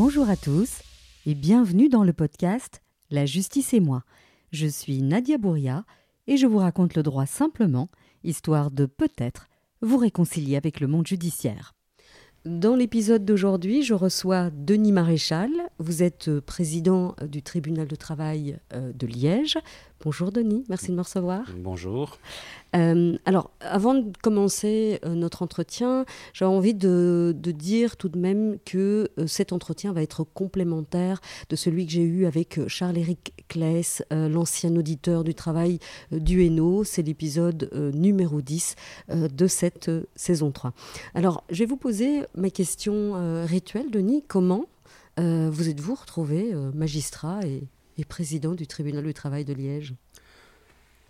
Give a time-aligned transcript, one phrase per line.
[0.00, 0.82] Bonjour à tous
[1.26, 4.04] et bienvenue dans le podcast La justice et moi.
[4.52, 5.84] Je suis Nadia Bouria
[6.28, 7.88] et je vous raconte le droit simplement,
[8.22, 9.48] histoire de peut-être
[9.82, 11.74] vous réconcilier avec le monde judiciaire.
[12.44, 15.50] Dans l'épisode d'aujourd'hui, je reçois Denis Maréchal.
[15.80, 19.58] Vous êtes euh, président euh, du tribunal de travail euh, de Liège.
[20.04, 21.42] Bonjour Denis, merci de me recevoir.
[21.58, 22.18] Bonjour.
[22.72, 29.52] Alors, avant de commencer notre entretien, j'ai envie de, dire tout de même que cet
[29.52, 35.34] entretien va être complémentaire de celui que j'ai eu avec Charles-Éric Claes, l'ancien auditeur du
[35.34, 35.78] travail
[36.12, 36.84] du Hainaut.
[36.84, 38.76] C'est l'épisode numéro 10
[39.10, 40.72] de cette saison 3.
[41.14, 44.24] Alors, je vais vous poser ma question rituelle, Denis.
[44.28, 44.66] Comment
[45.18, 47.68] euh, vous êtes-vous retrouvé euh, magistrat et,
[48.08, 49.94] président du tribunal du travail de Liège?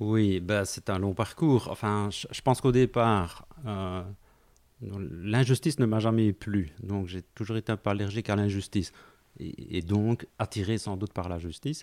[0.01, 1.69] Oui, ben, c'est un long parcours.
[1.71, 4.03] Enfin, je, pense qu'au départ, euh,
[4.81, 6.73] l'injustice ne m'a jamais plu.
[6.83, 8.93] Donc j'ai toujours été un peu allergique à l'injustice.
[9.41, 11.83] et, donc attiré sans doute par la justice.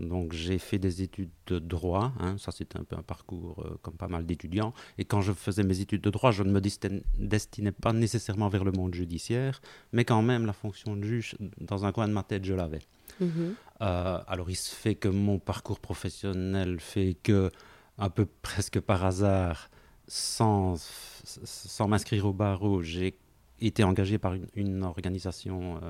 [0.00, 2.36] Donc j'ai fait des études de droit, hein.
[2.36, 4.74] ça c'était un peu un parcours euh, comme pas mal d'étudiants.
[4.98, 8.64] Et quand je faisais mes études de droit, je ne me destinais pas nécessairement vers
[8.64, 9.60] le monde judiciaire,
[9.92, 12.80] mais quand même la fonction de juge, dans un coin de ma tête, je l'avais.
[13.20, 13.54] Mhm.
[13.80, 17.50] Euh, alors il se fait que mon parcours professionnel fait que,
[17.98, 19.70] un peu presque par hasard,
[20.06, 23.18] sans, sans m'inscrire au barreau, j'ai
[23.60, 25.80] été engagé par une, organisation...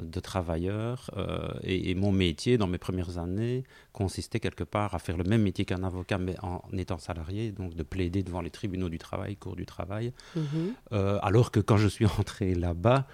[0.00, 4.98] Euh, de travailleurs euh, et, mon métier dans mes premières années consistait quelque part à
[4.98, 8.50] faire le même métier qu'un avocat mais en étant salarié, donc de plaider devant les
[8.50, 10.12] tribunaux du travail, cours du travail.
[10.34, 10.74] Mhm.
[10.92, 13.06] Euh, alors que quand je suis entré là-bas,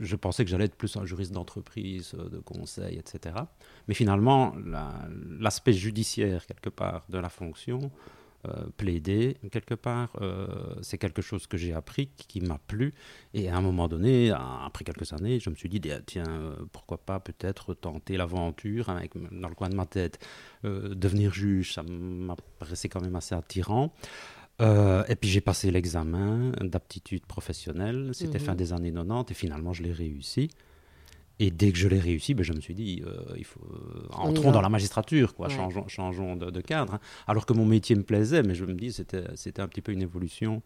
[0.00, 3.36] je pensais que j'allais être plus un juriste d'entreprise, de conseil, etc.
[3.86, 4.54] Mais finalement,
[5.38, 7.90] l'aspect judiciaire quelque part de la fonction
[8.48, 10.16] euh, plaider quelque part.
[10.20, 12.92] Euh, c'est quelque chose que j'ai appris, qui m'a plu.
[13.34, 16.98] Et à un moment donné, après quelques années, je me suis dit, tiens, euh, pourquoi
[16.98, 20.18] pas peut-être tenter l'aventure avec, dans le coin de ma tête.
[20.64, 23.94] devenir juge, ça m'apparaissait quand même assez attirant.
[24.60, 28.58] et puis j'ai passé l'examen d'aptitude professionnelle, c'était fin mhm.
[28.58, 30.50] des années 90 et finalement je l'ai réussi.
[31.38, 34.06] Et dès que je l'ai réussi, ben, je me suis dit, euh, il faut, euh,
[34.12, 36.94] entrons dans la magistrature, quoi, changeons, changeons de, cadre.
[36.94, 37.00] Hein.
[37.26, 39.92] Alors que mon métier me plaisait, mais je me dis, c'était, c'était un petit peu
[39.92, 40.62] une évolution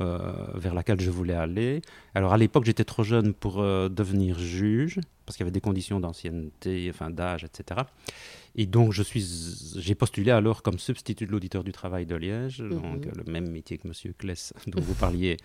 [0.00, 1.82] euh, vers laquelle je voulais aller.
[2.14, 6.00] Alors à l'époque, j'étais trop jeune pour devenir juge, parce qu'il y avait des conditions
[6.00, 7.82] d'ancienneté, enfin d'âge, etc.
[8.56, 9.24] Et donc, je suis,
[9.76, 12.70] j'ai postulé alors comme substitut de l'auditeur du travail de Liège, mhm.
[12.70, 14.12] donc le même métier que M.
[14.16, 15.36] Kless, dont vous parliez,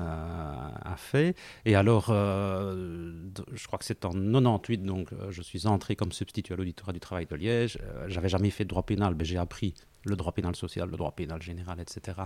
[0.00, 1.36] euh, a fait.
[1.66, 3.12] Et alors, euh,
[3.52, 6.92] je crois que c'est en 98, donc euh, je suis entré comme substitut à l'auditorat
[6.92, 7.78] du travail de Liège.
[8.08, 11.12] J'avais jamais fait de droit pénal, mais j'ai appris le droit pénal social, le droit
[11.12, 12.18] pénal général, etc.,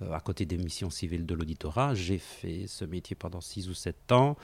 [0.00, 1.94] à côté des missions civiles de l'auditorat.
[1.94, 4.36] J'ai fait ce métier pendant 6 ou 7 ans.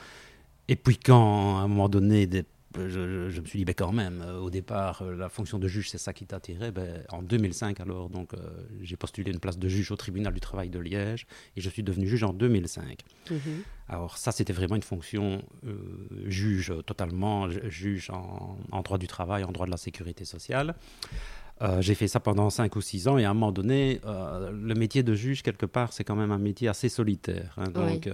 [0.68, 2.44] Et puis quand, à un moment donné, des
[2.76, 5.91] je, me suis dit, ben quand même, euh, au départ, euh, la fonction de juge,
[5.91, 6.70] c'est ça qui t'attirait.
[6.70, 8.38] Ben, en 2005, alors, donc, euh,
[8.81, 11.26] j'ai postulé une place de juge au tribunal du travail de Liège
[11.56, 13.03] et je suis devenu juge en 2005.
[13.31, 13.38] Mhm.
[13.88, 15.42] Alors, ça, c'était vraiment une fonction
[16.26, 20.76] juge totalement, juge en, droit du travail, en droit de la sécurité sociale.
[21.81, 25.03] J'ai fait ça pendant 5 ou 6 ans et à un moment donné, le métier
[25.03, 27.54] de juge, quelque part, c'est quand même un métier assez solitaire.
[27.59, 27.71] Hein.
[27.71, 28.09] donc,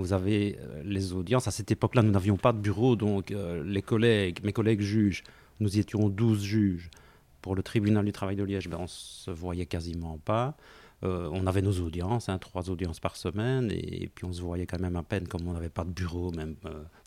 [0.00, 1.46] vous avez euh, les audiences.
[1.46, 5.22] À cette époque-là, nous n'avions pas de bureau, donc euh, les collègues, mes collègues juges,
[5.60, 6.90] nous étions 12 juges.
[7.42, 10.56] Pour le tribunal du travail de Liège, ben, on ne se voyait quasiment pas.
[11.02, 14.66] Euh, on avait nos audiences, hein, trois audiences par semaine, et, puis on se voyait
[14.66, 16.56] quand même à peine comme on n'avait pas de bureau même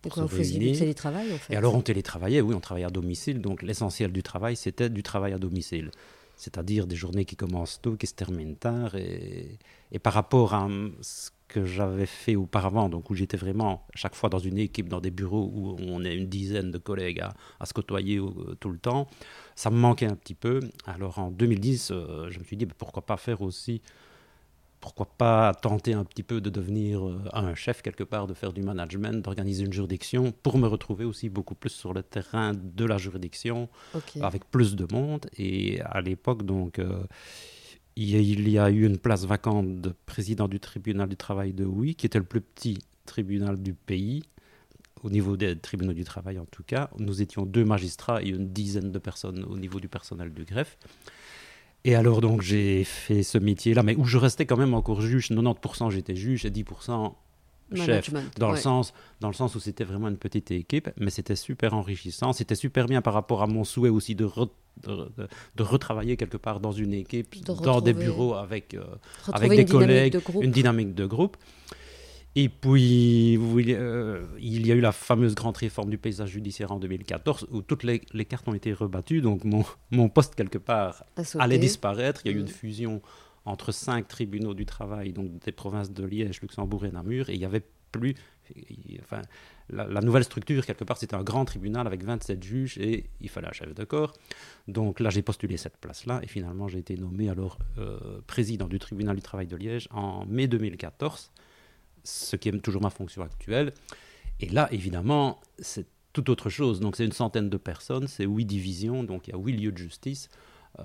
[0.02, 0.72] pour se réunir.
[0.72, 4.12] du télétravail en fait Et alors on télétravaillait, oui, on travaillait à domicile, donc l'essentiel
[4.12, 5.92] du travail c'était du travail à domicile.
[6.36, 9.60] C'est-à-dire des journées qui commencent tôt, qui se terminent tard, et,
[9.92, 10.68] et par rapport à
[11.02, 15.00] ce que j'avais fait auparavant, donc où j'étais vraiment chaque fois dans une équipe, dans
[15.00, 17.22] des bureaux où on est une dizaine de collègues
[17.60, 19.08] à, se côtoyer euh, tout le temps,
[19.56, 20.60] ça me manquait un petit peu.
[20.86, 23.82] Alors en 2010, euh, je me suis dit pourquoi pas faire aussi,
[24.80, 28.52] pourquoi pas tenter un petit peu de devenir euh, un chef quelque part, de faire
[28.52, 32.86] du management, d'organiser une juridiction pour me retrouver aussi beaucoup plus sur le terrain de
[32.86, 33.70] la juridiction
[34.22, 35.28] avec plus de monde.
[35.38, 36.80] Et à l'époque, donc
[37.96, 41.96] il y a eu une place vacante de président du tribunal du travail de Huy,
[41.96, 44.24] qui était le plus petit tribunal du pays,
[45.04, 46.90] au niveau des tribunaux du travail en tout cas.
[46.98, 50.78] Nous étions deux magistrats et une dizaine de personnes au niveau du personnel du greffe.
[51.86, 55.30] Et alors donc j'ai fait ce métier-là, mais où je restais quand même encore juge.
[55.30, 57.14] 90% j'étais juge et 10%
[57.74, 61.36] chef, dans, le sens, dans le sens où c'était vraiment une petite équipe, mais c'était
[61.36, 64.30] super enrichissant, c'était super bien par rapport à mon souhait aussi de,
[64.84, 68.84] de, retravailler quelque part dans une équipe, dans des bureaux avec, euh,
[69.32, 71.38] avec des collègues, une dynamique de groupe.
[72.36, 76.80] Et puis, euh, il y a eu la fameuse grande réforme du paysage judiciaire en
[76.80, 79.22] 2014 où toutes les, cartes ont été rebattues.
[79.22, 81.04] Donc, mon, mon poste, quelque part,
[81.38, 82.22] allait disparaître.
[82.26, 82.50] Il y a eu une mm.
[82.50, 83.02] fusion
[83.46, 87.30] entre cinq tribunaux du travail, donc des provinces de Liège, Luxembourg et Namur.
[87.30, 88.16] Et il n'y avait plus.
[89.02, 89.22] Enfin,
[89.70, 93.48] la, nouvelle structure, quelque part, c'était un grand tribunal avec 27 juges et il fallait
[93.48, 94.14] un chef de corps.
[94.68, 98.80] Donc là, j'ai postulé cette place-là et finalement, j'ai été nommé alors euh, président du
[98.80, 101.32] tribunal du travail de Liège en mai 2014
[102.04, 103.74] ce qui est toujours ma fonction actuelle.
[104.40, 106.80] Et là, évidemment, c'est tout autre chose.
[106.80, 109.72] Donc, c'est une centaine de personnes, c'est huit divisions, donc il y a huit lieux
[109.72, 110.30] de justice.
[110.80, 110.84] Euh,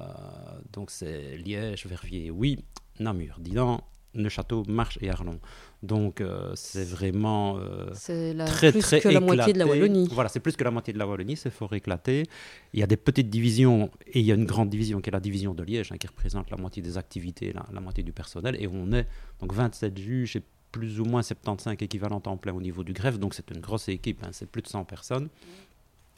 [0.73, 2.59] donc, c'est Liège, Verviers, oui,
[3.01, 3.83] Namur, Dinan,
[4.15, 5.39] Neuchâteau, Marche et Arlon.
[5.83, 10.09] Donc, euh, c'est vraiment euh, c'est très, plus très que la moitié de la Wallonie.
[10.11, 12.25] Voilà, c'est plus que la moitié de la Wallonie, c'est fort éclaté.
[12.73, 15.13] Il y a des petites divisions et il y a une grande division qui est
[15.13, 18.13] la division de Liège, hein, qui représente la moitié des activités, la, la, moitié du
[18.13, 18.57] personnel.
[18.61, 19.07] Et on est
[19.41, 20.43] donc 27 juges et
[20.73, 23.89] plus ou moins 75 équivalents temps plein au niveau du greffe, donc c'est une grosse
[23.89, 25.29] équipe, hein, c'est plus de 100 personnes.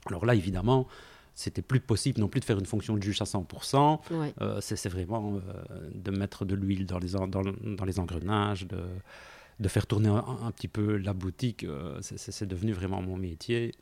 [0.06, 0.86] Alors là, évidemment,
[1.34, 4.00] c'était plus possible non plus de faire une fonction de juge à 100%.
[4.40, 8.78] Euh, c'est vraiment euh, de mettre de l'huile dans les, dans, les engrenages, de,
[9.58, 11.64] de faire tourner un, petit peu la boutique.
[11.64, 13.72] Euh, c'est devenu vraiment mon métier.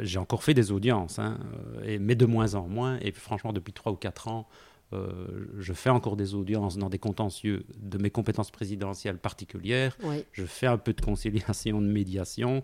[0.00, 1.38] J'ai encore fait des audiences, hein,
[1.84, 2.98] et, mais de moins en moins.
[3.00, 4.48] Et franchement, depuis 3 ou 4 ans,
[4.92, 9.96] euh, je fais encore des audiences dans des contentieux de mes compétences présidentielles particulières.
[10.32, 12.62] Je fais un peu de conciliation, de médiation.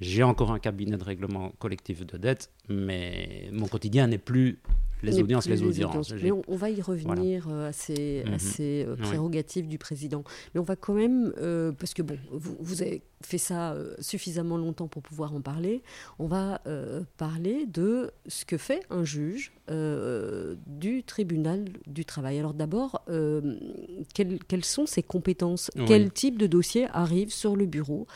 [0.00, 4.58] J'ai encore un cabinet de règlement collectif de dette, mais mon quotidien n'est plus
[5.02, 6.12] les audiences, les, audiences.
[6.22, 8.38] Mais on, va y revenir euh, à ces, mhm.
[8.60, 10.24] euh, prérogatives du président.
[10.54, 14.88] Mais on va quand même, euh, parce que bon, vous, avez fait ça suffisamment longtemps
[14.88, 15.82] pour pouvoir en parler,
[16.18, 16.60] on va
[17.16, 19.52] parler de ce que fait un juge
[20.66, 22.38] du tribunal du travail.
[22.38, 23.04] Alors d'abord,
[24.14, 25.70] quelles, sont ses compétences?
[25.86, 28.06] Quel type de dossier arrive sur le bureau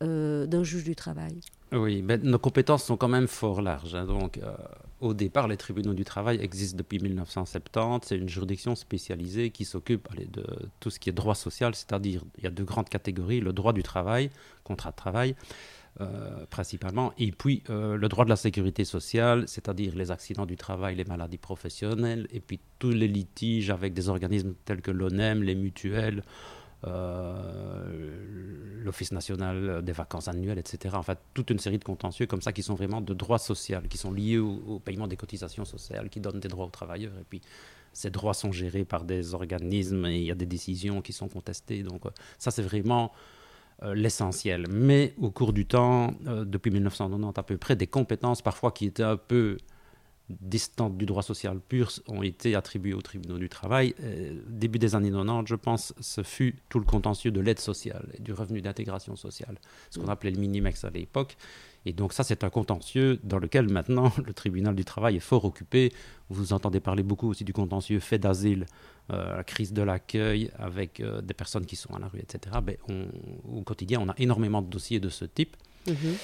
[0.00, 1.40] d'un juge du travail?
[1.74, 3.94] Oui, mais nos compétences sont quand même fort larges.
[3.94, 4.06] Hein.
[4.06, 4.54] donc, euh,
[5.04, 8.08] au départ, les tribunaux du travail existent depuis 1970.
[8.08, 10.44] C'est une juridiction spécialisée qui s'occupe de
[10.80, 13.72] tout ce qui est droit social, c'est-à-dire il y a deux grandes catégories le droit
[13.72, 14.30] du travail,
[14.64, 15.34] contrat de travail.
[16.00, 20.56] Euh, principalement, et puis euh, le droit de la sécurité sociale, c'est-à-dire les accidents du
[20.56, 25.44] travail, les maladies professionnelles, et puis tous les litiges avec des organismes tels que l'ONEM,
[25.44, 26.24] les mutuelles,
[28.84, 30.94] l'Office national des vacances annuelles, etc.
[30.96, 33.78] En fait, toute une série de contentieux comme ça qui sont vraiment de droits sociaux,
[33.88, 37.14] qui sont liés au, paiement des cotisations sociales, qui donnent des droits aux travailleurs.
[37.18, 37.40] Et puis,
[37.92, 41.28] ces droits sont gérés par des organismes et il y a des décisions qui sont
[41.28, 41.82] contestées.
[41.82, 43.12] Donc, euh, ça, c'est vraiment
[43.82, 44.66] euh, l'essentiel.
[44.68, 49.02] Mais au cours du temps, depuis 1990 à peu près, des compétences parfois qui étaient
[49.02, 49.56] un peu
[50.30, 53.94] distantes du droit social pur ont été attribuées aux tribunaux du travail.
[54.00, 58.08] Euh, début des années 90, je pense, ce fut tout le contentieux de l'aide sociale
[58.14, 59.58] et du revenu d'intégration sociale,
[59.90, 60.10] ce qu'on mm.
[60.10, 61.36] appelait le minimex à l'époque.
[61.86, 65.44] Et donc ça, c'est un contentieux dans lequel maintenant le tribunal du travail est fort
[65.44, 65.92] occupé.
[66.30, 68.64] Vous entendez parler beaucoup aussi du contentieux fait d'asile,
[69.12, 72.56] euh, la crise de l'accueil avec euh, des personnes qui sont à la rue, etc.
[72.62, 72.76] Ben,
[73.44, 75.56] au quotidien, on a énormément de dossiers de ce type.
[75.86, 76.16] Mm-hmm.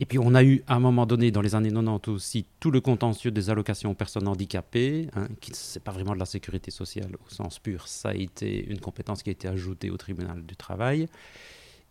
[0.00, 2.70] Et puis on a eu à un moment donné, dans les années 90 aussi, tout
[2.70, 6.70] le contentieux des allocations aux personnes handicapées, hein, qui n'est pas vraiment de la sécurité
[6.70, 10.42] sociale au sens pur, ça a été une compétence qui a été ajoutée au tribunal
[10.44, 11.06] du travail.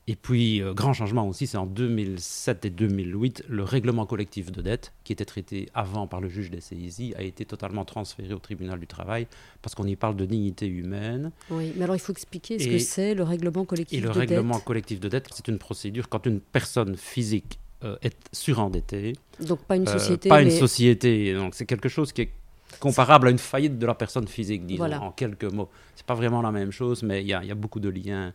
[0.07, 4.61] Et puis, euh, grand changement aussi, c'est en 2007 et 2008, le règlement collectif de
[4.61, 8.39] dette, qui était traité avant par le juge des CISI, a été totalement transféré au
[8.39, 9.27] tribunal du travail,
[9.61, 11.31] parce qu'on y parle de dignité humaine.
[11.51, 14.15] Oui, mais alors il faut expliquer ce que c'est le règlement collectif de dette.
[14.15, 18.17] Et le règlement collectif de dette, c'est une procédure quand une personne physique euh, est
[18.31, 19.13] surendetté.
[19.39, 20.29] Donc pas une euh, société.
[20.29, 21.33] pas une société.
[21.33, 22.31] Donc c'est quelque chose qui est
[22.79, 25.69] comparable à une faillite de la personne physique, disons, en quelques mots.
[25.95, 28.33] C'est pas vraiment la même chose, mais il y, a beaucoup de liens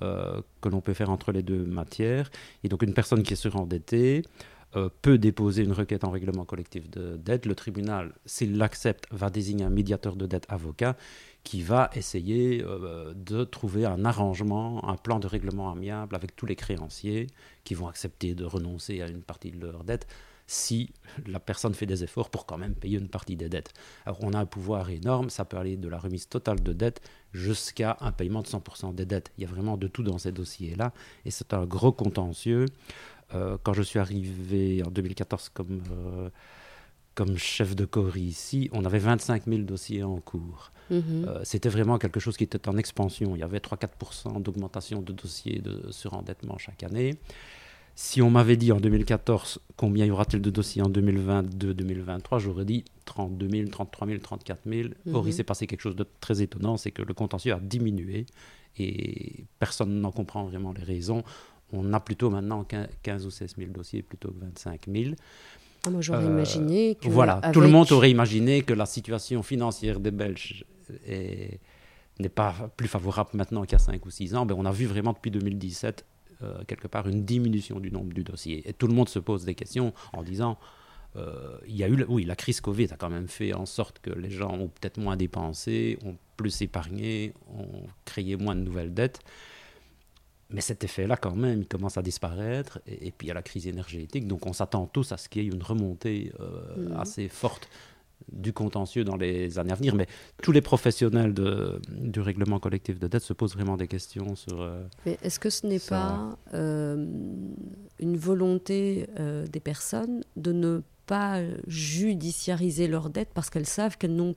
[0.00, 2.30] que l'on peut faire entre les deux matières.
[2.64, 4.22] Et donc une personne qui est surendettée
[5.00, 7.46] peut déposer une requête en règlement collectif de dette.
[7.46, 10.96] Le tribunal, s'il l'accepte, va désigner un médiateur de dette avocat
[11.46, 16.44] qui va essayer euh, de trouver un arrangement, un plan de règlement amiable avec tous
[16.44, 17.28] les créanciers
[17.62, 20.08] qui vont accepter de renoncer à une partie de leur dette
[20.46, 20.92] si
[21.26, 23.72] la personne fait des efforts pour quand même payer une partie des dettes.
[24.04, 27.00] Alors on a un pouvoir énorme, ça peut aller de la remise totale de dettes
[27.32, 29.32] jusqu'à un paiement de 100% des dettes.
[29.38, 30.92] Il y a vraiment de tout dans ces dossiers-là
[31.24, 32.66] et c'est un gros contentieux.
[33.34, 36.30] Euh, quand je suis arrivé en 2014 comme, euh,
[37.14, 40.70] comme chef de corps ici, on avait 25 000 dossiers en cours.
[40.90, 41.26] Mhm.
[41.26, 43.34] Euh, c'était vraiment quelque chose qui était en expansion.
[43.34, 47.18] Il y avait 3-4% d'augmentation de dossiers de surendettement chaque année.
[47.98, 52.84] Si on m'avait dit en 2014 combien y aura-t-il de dossiers en 2022-2023, j'aurais dit
[53.06, 54.88] 32 000, 33 000, 34 000.
[55.14, 58.26] Or, il s'est passé quelque chose de très étonnant, c'est que le contentieux a diminué
[58.78, 61.24] et personne n'en comprend vraiment les raisons.
[61.72, 62.66] on a plutôt maintenant
[63.02, 65.14] 15 ou 16 000 dossiers plutôt que 25 000.
[65.86, 67.08] Ah, moi, j'aurais imaginé que.
[67.08, 70.66] Voilà, tout le monde aurait imaginé que la situation financière des Belges
[71.08, 74.44] n'est pas plus favorable maintenant qu'il y a 5 ou 6 ans.
[74.44, 76.04] Ben, on a vu vraiment depuis 2017,
[76.66, 78.68] quelque part, une diminution du nombre du dossier.
[78.68, 80.58] Et tout le monde se pose des questions en disant
[81.16, 84.00] euh, il y a eu, oui, la crise Covid a quand même fait en sorte
[84.00, 88.92] que les gens ont peut-être moins dépensé, ont plus épargné, ont créé moins de nouvelles
[88.92, 89.20] dettes.
[90.50, 92.80] Mais cet effet-là, quand même, il commence à disparaître.
[92.86, 94.26] Et, puis il y a la crise énergétique.
[94.28, 97.00] Donc on s'attend tous à ce qu'il y ait une remontée euh, mmh.
[97.00, 97.68] assez forte
[98.32, 99.94] du contentieux dans les années à venir.
[99.94, 100.06] Mais
[100.42, 104.60] tous les professionnels de, du règlement collectif de dette se posent vraiment des questions sur.
[104.60, 109.06] Euh, mais est-ce que ce n'est pas une volonté
[109.50, 114.34] des personnes de ne pas judiciariser leurs dettes parce qu'elles savent qu'elles n'ont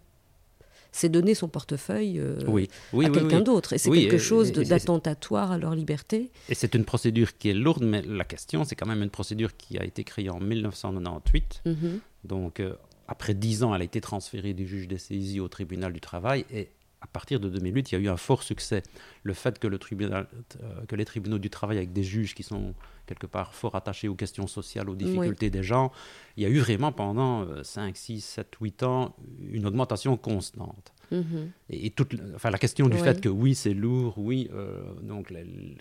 [0.92, 3.74] c'est donner son portefeuille euh, à quelqu'un d'autre.
[3.74, 6.32] Et c'est quelque chose d'attentatoire à leur liberté.
[6.50, 9.56] Et c'est une procédure qui est lourde, mais la question, c'est quand même une procédure
[9.56, 11.62] qui a été créée en 1998.
[11.66, 12.00] Mhm.
[12.24, 12.74] Donc, euh,
[13.10, 16.46] après dix ans, elle a été transférée du juge des saisies au tribunal du travail.
[16.52, 16.70] Et
[17.02, 18.84] à partir de 2008, il y a eu un fort succès.
[19.24, 20.28] Le fait que, le tribunal,
[20.62, 22.76] euh, que les tribunaux du travail, avec des juges qui sont
[23.08, 25.92] quelque part fort attaché aux questions sociales, aux difficultés des gens.
[26.38, 30.94] Il y a eu vraiment pendant 5, 6, 7, 8 ans une augmentation constante.
[31.12, 31.52] Mhm.
[31.70, 35.34] Et, toute, enfin, la question du fait que oui, c'est lourd, oui, euh, donc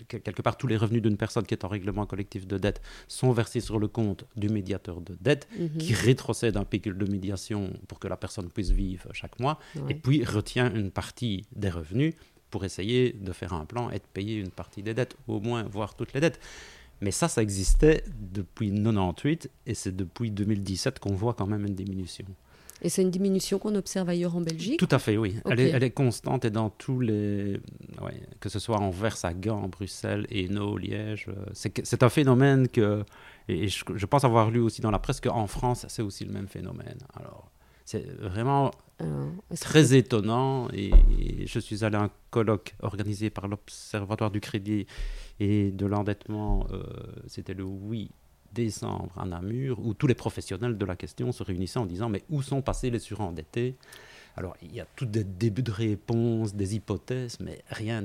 [0.07, 3.31] quelque part tous les revenus d'une personne qui est en règlement collectif de dette sont
[3.31, 5.77] versés sur le compte du médiateur de dette, mhm.
[5.77, 9.59] qui rétrocède un pécule de médiation pour que la personne puisse vivre chaque mois,
[9.89, 12.13] et puis retient une partie des revenus
[12.49, 15.63] pour essayer de faire un plan et de payer une partie des dettes, au moins
[15.63, 16.39] voir toutes les dettes.
[17.01, 21.75] Mais ça, ça existait depuis 98 et c'est depuis 2017 qu'on voit quand même une
[21.75, 22.25] diminution.
[22.81, 25.35] Et c'est une diminution qu'on observe ailleurs en Belgique Tout à fait, oui.
[25.49, 27.59] Elle, est, elle, est, constante et dans tous les.
[28.39, 31.27] que ce soit en Vers, à Gand, Bruxelles, Hainaut, Liège.
[31.29, 33.03] Euh, c'est un phénomène que.
[33.47, 36.31] Et je, je, pense avoir lu aussi dans la presse qu'en France, c'est aussi le
[36.31, 36.99] même phénomène.
[37.15, 37.51] Alors,
[37.85, 38.71] c'est vraiment
[39.59, 40.67] très étonnant.
[40.73, 40.91] Et,
[41.45, 44.85] je suis allé à un colloque organisé par l'Observatoire du crédit
[45.39, 46.67] et de l'endettement.
[46.71, 46.83] Euh,
[47.27, 48.11] c'était le 8
[48.53, 52.23] décembre à Namur, où tous les professionnels de la question se réunissaient en disant Mais
[52.29, 53.75] où sont passés les surendettés?
[54.35, 58.01] Alors, il y a tout des débuts de réponse, des hypothèses, mais rien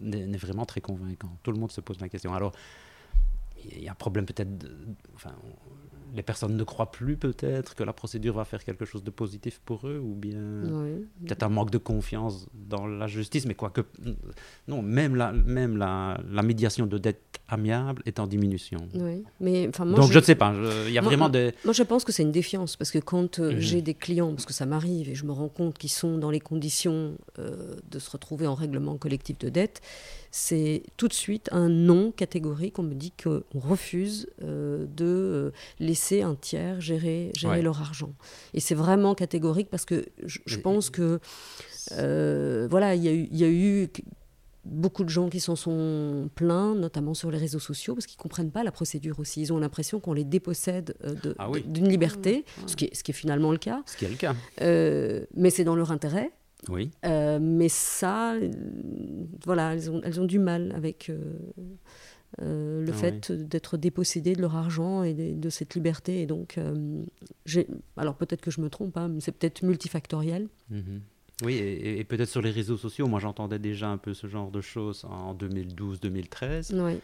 [0.00, 1.30] n'est vraiment très convaincant.
[1.42, 2.32] Tout le monde se pose la question.
[2.32, 2.52] Alors,
[3.64, 4.50] il y a un problème peut-être.
[5.14, 5.34] Enfin,
[6.14, 9.60] les personnes ne croient plus peut-être que la procédure va faire quelque chose de positif
[9.64, 10.40] pour eux, ou bien
[11.24, 13.82] peut-être un manque de confiance dans la justice, mais quoique,
[14.68, 18.78] non, même la, même la, la médiation de dette amiable est en diminution.
[18.94, 19.24] Oui.
[19.40, 20.54] Mais, moi, Donc je ne sais pas,
[20.86, 21.52] il y a vraiment des...
[21.64, 23.60] Moi je pense que c'est une défiance, parce que quand euh, mhm.
[23.60, 26.30] j'ai des clients, parce que ça m'arrive, et je me rends compte qu'ils sont dans
[26.30, 29.80] les conditions euh, de se retrouver en règlement collectif de dette,
[30.30, 32.78] c'est tout de suite un non catégorique.
[32.78, 38.12] On me dit qu'on refuse euh, de laisser un tiers gérer, gérer leur argent.
[38.54, 41.20] Et c'est vraiment catégorique parce que je, pense que
[42.68, 43.88] voilà, il y, y, a eu
[44.64, 48.22] beaucoup de gens qui s'en sont plaints, notamment sur les réseaux sociaux, parce qu'ils ne
[48.22, 49.40] comprennent pas la procédure aussi.
[49.42, 52.62] Ils ont l'impression qu'on les dépossède euh, ah d'une liberté, ah.
[52.66, 53.82] ce, qui est, ce qui est finalement le cas.
[53.86, 54.34] Ce qui est le cas.
[54.60, 56.30] Euh, mais c'est dans leur intérêt.
[56.68, 56.90] Oui.
[57.06, 58.34] Euh, mais ça,
[59.44, 61.10] voilà, elles ont, elles ont, du mal avec
[62.38, 66.22] le ah fait d'être dépossédées de leur argent et de, cette liberté.
[66.22, 66.58] Et donc,
[67.96, 70.48] alors peut-être que je me trompe, hein, mais c'est peut-être multifactoriel.
[70.72, 71.00] Mm-hmm.
[71.42, 74.60] Oui, et, peut-être sur les réseaux sociaux, moi j'entendais déjà un peu ce genre de
[74.60, 76.74] choses en 2012-2013.
[76.80, 77.00] Oui.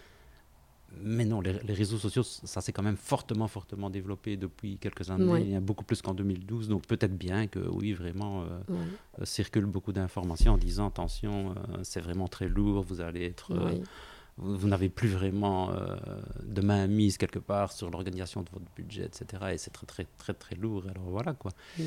[1.02, 5.59] Mais non, les, réseaux sociaux, ça s'est quand même fortement, fortement développé depuis quelques années.
[5.61, 6.68] Beaucoup plus qu'en 2012.
[6.68, 8.47] Donc peut-être bien que, oui, vraiment, euh,
[9.21, 13.52] euh, circulent beaucoup d'informations en disant, attention, euh, c'est vraiment très lourd, vous allez être
[14.38, 15.97] vous, n'avez plus vraiment euh,
[16.43, 19.45] de main mise quelque part sur l'organisation de votre budget, etc.
[19.52, 20.85] Et c'est très, très, très, très lourd.
[20.90, 21.52] Alors voilà quoi.
[21.78, 21.87] Mhm.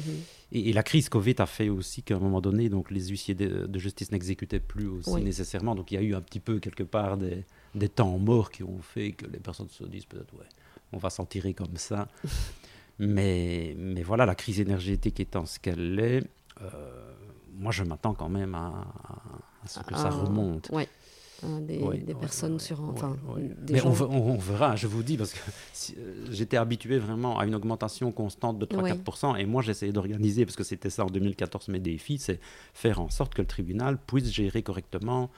[0.54, 3.80] et, la crise Covid a fait aussi qu'à un moment donné, donc, les huissiers de,
[3.80, 5.76] justice n'exécutaient plus aussi nécessairement.
[5.76, 8.64] Donc il y a eu un petit peu quelque part des, des, temps morts qui
[8.64, 10.48] ont fait que les personnes se disent peut-être, ouais,
[10.92, 12.08] on va s'en tirer comme ça.
[13.00, 16.24] mais, mais voilà, la crise énergétique étant ce qu'elle est,
[16.62, 17.14] euh,
[17.54, 18.88] moi je m'attends quand même à,
[19.66, 20.70] ce que ça remonte.
[20.72, 20.88] Ouais.
[21.44, 22.82] Hein, des, personnes sur.
[22.82, 23.16] Enfin,
[23.70, 25.40] Mais on, verra, je vous dis, parce que
[25.98, 30.56] euh, j'étais habitué vraiment à une augmentation constante de 3-4%, et moi j'essayais d'organiser, parce
[30.56, 32.40] que c'était ça en 2014 mes défis, c'est
[32.74, 35.30] faire en sorte que le tribunal puisse gérer correctement.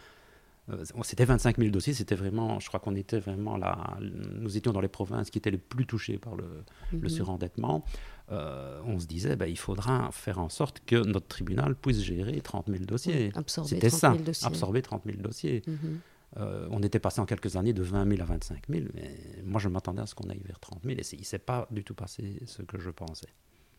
[1.04, 4.80] C'était 25 000 dossiers, c'était vraiment, je crois qu'on était vraiment là, nous étions dans
[4.80, 7.10] les provinces qui étaient les plus touchées par le, le mhm.
[7.10, 7.84] surendettement.
[8.32, 12.40] Euh, on se disait, ben, il faudra faire en sorte que notre tribunal puisse gérer
[12.40, 13.32] 30 000 dossiers.
[13.66, 15.64] C'était ça, absorber 30 000 dossiers.
[15.68, 16.00] Mhm.
[16.38, 18.86] euh, on était passé en quelques années de 20 000 à 25 000.
[18.94, 20.96] Mais moi, je m'attendais à ce qu'on aille vers 30 000.
[20.98, 23.28] Et il ne s'est pas du tout passé ce que je pensais.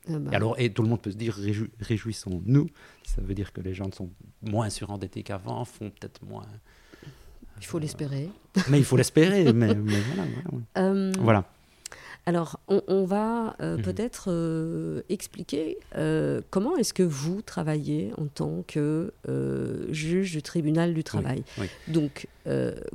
[0.08, 0.30] Ah bah.
[0.32, 1.38] et, alors, et tout le monde peut se dire
[1.80, 2.68] réjouissons-nous.
[3.04, 4.10] Ça veut dire que les gens sont
[4.42, 6.46] moins surendettés qu'avant, font peut-être moins.
[7.58, 8.28] Il faut l'espérer.
[8.68, 9.52] Mais il faut l'espérer.
[9.52, 10.24] mais, voilà.
[10.74, 11.12] voilà.
[11.20, 11.44] voilà.
[12.24, 13.82] Alors, on, va euh, mhm.
[13.82, 19.12] peut-être euh, expliquer euh, comment est-ce que vous travaillez en tant que
[19.90, 21.42] juge du tribunal du travail.
[21.88, 22.28] Donc,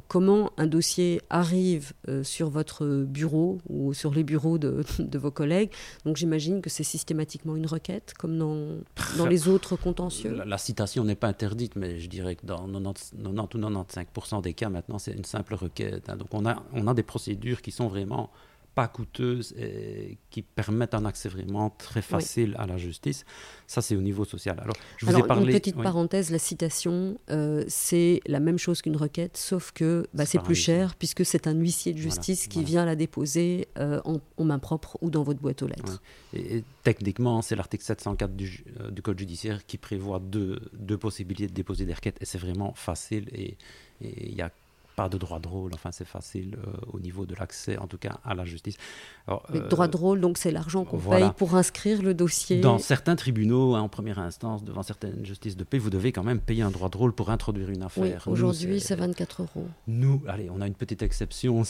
[0.07, 1.93] comment un dossier arrive
[2.23, 5.71] sur votre bureau ou sur les bureaux de, vos collègues.
[6.05, 8.77] Donc, j'imagine que c'est systématiquement une requête, comme dans,
[9.17, 10.41] dans les autres contentieux.
[10.45, 14.69] La, citation n'est pas interdite, mais je dirais que dans 90, ou 95% des cas,
[14.69, 16.09] maintenant, c'est une simple requête.
[16.09, 16.15] Hein.
[16.15, 18.31] Donc, on a, on a des procédures qui sont vraiment
[18.77, 23.25] pas coûteuses et qui permettent un accès vraiment très facile à la justice.
[23.65, 24.59] Ça, c'est au niveau social.
[24.59, 25.51] Alors, je vous ai parlé.
[25.51, 30.27] Une petite parenthèse, la citation, euh, c'est la même chose qu'une requête, sauf que bah,
[30.27, 34.43] c'est plus cher puisque c'est un huissier de justice qui vient la déposer euh, en,
[34.43, 35.99] main propre ou dans votre boîte aux lettres.
[36.35, 41.47] Et, techniquement, c'est l'article 704 du, euh, du, Code judiciaire qui prévoit deux, deux possibilités
[41.47, 43.57] de déposer des requêtes et c'est vraiment facile et
[44.01, 44.51] il y a
[44.97, 45.71] pas de droit de rôle.
[45.75, 48.77] Enfin, c'est facile euh, au niveau de l'accès, en tout cas, à la justice.
[49.27, 52.59] Alors, droit de euh, rôle, donc c'est l'argent qu'on paye pour inscrire le dossier.
[52.61, 56.23] Dans certains tribunaux, hein, en première instance, devant certaines justices de paix, vous devez quand
[56.23, 58.23] même payer un droit de rôle pour introduire une affaire.
[58.25, 59.67] Oui, Aujourd'hui, c'est 24 euros.
[59.85, 61.61] Nous, allez, on a une petite exception,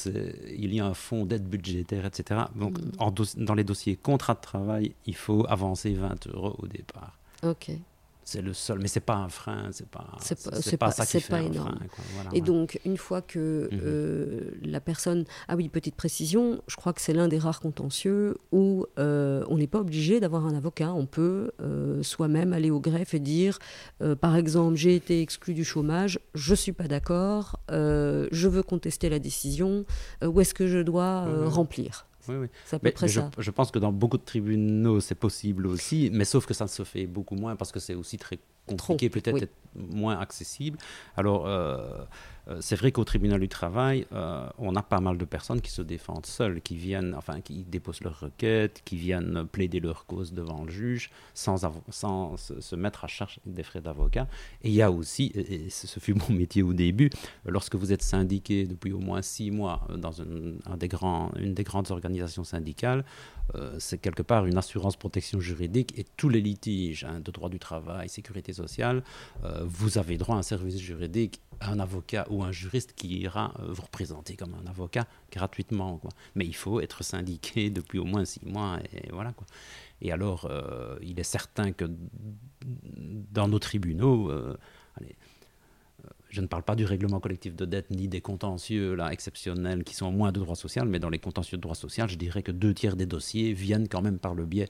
[0.58, 2.46] il y a un fonds d'aide budgétaire, etc.
[2.56, 3.44] Donc, mm.
[3.44, 7.20] dans les dossiers contrat de travail, il faut avancer 20 euros au départ.
[7.44, 7.72] Ok
[8.28, 11.30] c'est le seul, mais c'est pas un frein, c'est pas, c'est pas, ça qui fait
[11.30, 11.80] pas énorme.
[12.34, 13.80] et donc, une fois que mhm.
[13.82, 18.36] euh, la personne, ah oui, petite précision, je crois que c'est l'un des rares contentieux
[18.52, 22.82] où euh, on n'est pas obligé d'avoir un avocat, on peut euh, soi-même aller au
[22.82, 23.60] greffe et dire,
[24.20, 29.20] par exemple, j'ai été exclu du chômage, je suis pas d'accord, je veux contester la
[29.20, 29.86] décision,
[30.22, 32.07] où est-ce que je dois remplir?
[32.28, 32.48] Oui, oui.
[33.38, 36.84] Je, pense que dans beaucoup de tribunaux, c'est possible aussi, mais sauf que ça se
[36.84, 40.78] fait beaucoup moins parce que c'est aussi très compliqué, peut-être moins accessible.
[41.16, 42.04] Alors, euh,
[42.62, 45.82] c'est vrai qu'au tribunal du travail, euh, on a pas mal de personnes qui se
[45.82, 50.64] défendent seules, qui viennent, enfin, qui déposent leurs requêtes, qui viennent plaider leur cause devant
[50.64, 54.28] le juge sans, se, mettre à charge des frais d'avocat.
[54.64, 57.10] Et il y a aussi, et ce fut mon métier au début,
[57.46, 60.14] lorsque vous êtes syndiqué depuis au moins six mois dans
[60.78, 63.04] des grands, une des grandes organisations syndicales,
[63.80, 67.60] c'est quelque part une assurance protection juridique et tous les litiges hein, de droit du
[67.60, 69.04] travail, sécurité sociale,
[69.64, 73.54] vous avez droit à un service juridique, à un avocat ou un juriste qui ira
[73.60, 76.00] euh, vous représenter comme un avocat gratuitement.
[76.36, 78.80] Mais il faut être syndiqué depuis au moins six mois.
[80.02, 81.86] Et alors, euh, il est certain que
[82.66, 84.58] dans nos tribunaux, euh,
[86.30, 89.96] je ne parle pas du règlement collectif de dette ni des contentieux là, exceptionnels qui
[89.96, 92.52] sont moins de droit social, mais dans les contentieux de droit social, je dirais que
[92.52, 94.70] deux tiers des dossiers viennent quand même par le biais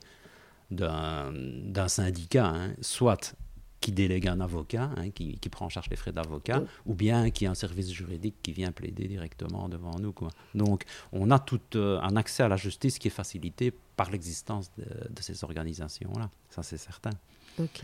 [0.70, 3.34] d'un syndicat, hein, soit
[3.80, 7.46] qui délègue un avocat, hein, qui, prend en charge les frais d'avocat, ou bien qui
[7.46, 10.12] a un service juridique qui vient plaider directement devant nous.
[10.12, 10.30] Quoi.
[10.54, 14.70] Donc, on a tout euh, un accès à la justice qui est facilité par l'existence
[14.78, 14.86] de,
[15.20, 16.30] ces organisations-là.
[16.50, 17.10] Ça, c'est certain.
[17.58, 17.82] Ok.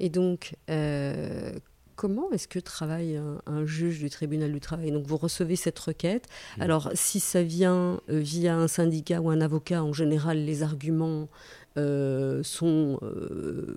[0.00, 1.58] Et donc, euh,
[1.96, 4.92] comment est-ce que travaille un, juge du tribunal du travail?
[4.92, 6.28] Donc vous recevez cette requête.
[6.56, 6.62] Mmh.
[6.62, 11.28] Alors si ça vient euh, via un syndicat ou un avocat, en général les arguments
[11.78, 13.76] euh, sont euh,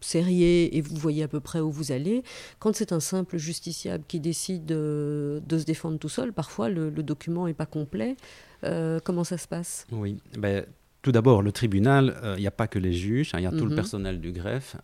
[0.00, 2.22] serrés et vous voyez à peu près où vous allez.
[2.60, 7.46] Quand c'est un simple justiciable qui décide de, se défendre tout seul, parfois le, document
[7.46, 8.16] n'est pas complet.
[8.62, 9.84] Euh, comment ça se passe?
[9.90, 10.64] Oui, ben,
[11.02, 13.50] tout d'abord, le tribunal, il n'y a pas que les juges, hein, il y a
[13.50, 13.74] tout le mhm.
[13.74, 14.76] personnel du greffe.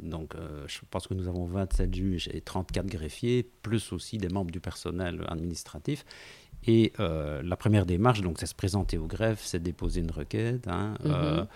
[0.00, 0.34] donc,
[0.66, 4.60] je pense que nous avons 27 juges et 34 greffiers, plus aussi des membres du
[4.60, 6.06] personnel administratif.
[6.66, 10.66] Et la première démarche, donc, c'est se présenter au greffe, c'est déposer une requête.
[10.68, 11.46] Hein, mhm.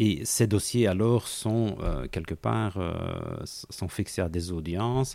[0.00, 2.90] Et ces dossiers, alors, sont euh, quelque part euh,
[3.44, 5.14] sont fixés à des audiences.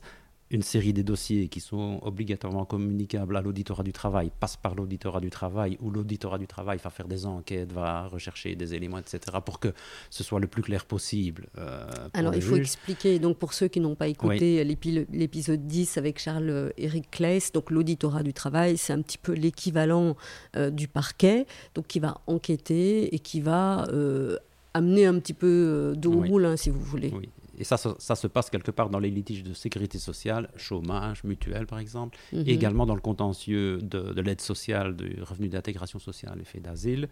[0.51, 5.21] Une série des dossiers qui sont obligatoirement communicables à l'auditorat du travail passent par l'auditorat
[5.21, 9.19] du travail, où l'auditorat du travail va faire des enquêtes, va rechercher des éléments, etc.,
[9.43, 9.69] pour que
[10.11, 11.47] ce soit le plus clair possible.
[11.57, 16.19] Euh, alors, il faut expliquer, donc pour ceux qui n'ont pas écouté l'épisode 10 avec
[16.19, 20.15] Charles-Éric Claes, donc l'auditorat du travail, c'est un petit peu l'équivalent
[20.69, 23.87] du parquet, donc qui va enquêter et qui va
[24.75, 27.11] amener un petit peu euh, d'eau au moulin, si vous voulez.
[27.15, 27.29] Oui.
[27.57, 31.65] Et ça, ça, se passe quelque part dans les litiges de sécurité sociale, chômage, mutuel
[31.67, 32.49] par exemple, et mhm.
[32.49, 37.07] également dans le contentieux de, l'aide sociale, du revenu d'intégration sociale, effet d'asile,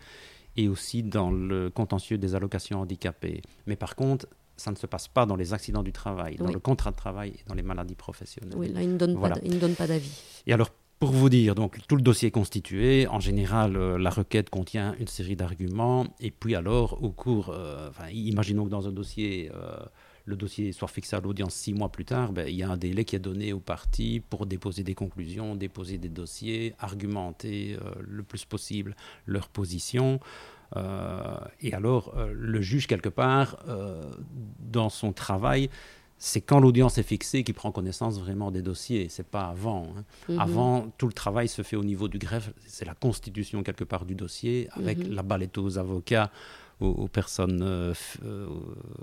[0.58, 3.42] et aussi dans le contentieux des allocations handicapées.
[3.68, 6.60] Mais par contre, ça ne se passe pas dans les accidents du travail, dans le
[6.60, 8.58] contrat de travail et dans les maladies professionnelles.
[8.58, 10.12] Oui, là, il ne donne pas d'avis.
[10.46, 10.72] Et alors,
[11.04, 13.08] pour vous dire, donc tout le dossier est constitué.
[13.08, 16.08] En général, euh, la requête contient une série d'arguments.
[16.22, 19.76] Et puis alors, au cours, euh, imaginons que dans un dossier, euh,
[20.24, 22.78] le dossier soit fixé à l'audience six mois plus tard, ben, il y a un
[22.78, 28.24] délai qui est donné aux parties pour déposer des conclusions, déposer des dossiers, argumenter le
[28.24, 30.22] plus possible leur position.
[31.60, 33.58] et alors, le juge, quelque part,
[34.60, 35.70] dans son travail,
[36.26, 39.90] c'est quand l'audience est fixée qu'il prend connaissance vraiment des dossiers, c'est pas avant.
[39.98, 40.06] Hein.
[40.30, 40.40] Mhm.
[40.40, 44.06] Avant, tout le travail se fait au niveau du greffe, c'est la constitution quelque part
[44.06, 45.14] du dossier, avec mhm.
[45.14, 46.32] la balle aux avocats,
[46.80, 48.48] aux, personnes, euh, euh,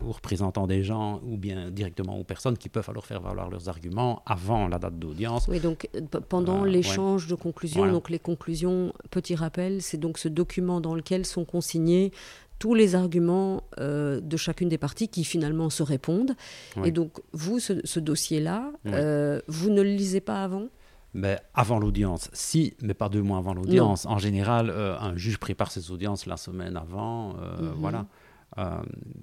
[0.03, 3.69] aux représentants des gens, ou bien directement aux personnes qui peuvent alors faire valoir leurs
[3.69, 5.47] arguments avant la date d'audience.
[5.49, 10.29] Oui, donc euh, pendant l'échange de conclusions, donc les conclusions, petit rappel, c'est donc ce
[10.29, 12.13] document dans lequel sont consignés
[12.61, 16.37] tous les arguments euh, de chacune des parties qui finalement se répondent.
[16.85, 20.69] Et donc, vous, ce, dossier-là, euh, vous ne le lisez pas avant?
[21.15, 24.07] Mais avant l'audience, si, mais pas deux mois avant l'audience.
[24.07, 27.73] En général, euh, un juge prépare ses audiences la semaine avant, mhm.
[27.79, 28.07] voilà.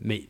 [0.01, 0.27] mais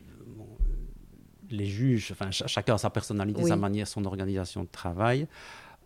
[1.50, 5.26] les juges, enfin, chacun a sa personnalité, sa manière, son organisation de travail.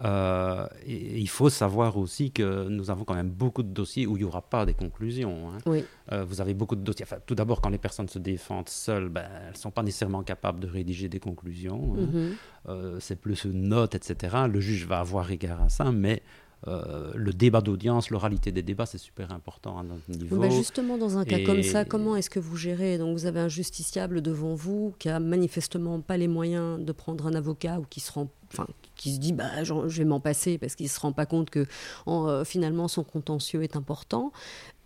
[0.04, 4.16] Euh, et, il faut savoir aussi que nous avons quand même beaucoup de dossiers où
[4.16, 5.50] il n'y aura pas des conclusions.
[5.50, 5.82] Hein.
[6.10, 7.04] Euh, vous avez beaucoup de dossiers.
[7.04, 10.22] Enfin, tout d'abord, quand les personnes se défendent seules, ben, elles ne sont pas nécessairement
[10.22, 11.94] capables de rédiger des conclusions.
[11.94, 12.08] Hein.
[12.12, 12.32] Mhm.
[12.68, 14.36] Euh, c'est plus une note, etc.
[14.50, 16.22] Le juge va avoir égard à ça, mais
[16.64, 20.36] le débat d'audience, l'oralité des débats, c'est super important à notre niveau.
[20.36, 22.98] Ben, justement, dans un cas comme ça, comment est-ce que vous gérez?
[22.98, 27.26] Donc, vous avez un justiciable devant vous qui a manifestement pas les moyens de prendre
[27.26, 30.58] un avocat ou qui se rend, enfin, qui se dit bah, je vais m'en passer
[30.58, 31.66] parce qu'il ne se rend pas compte que
[32.06, 34.32] euh, finalement son contentieux est important.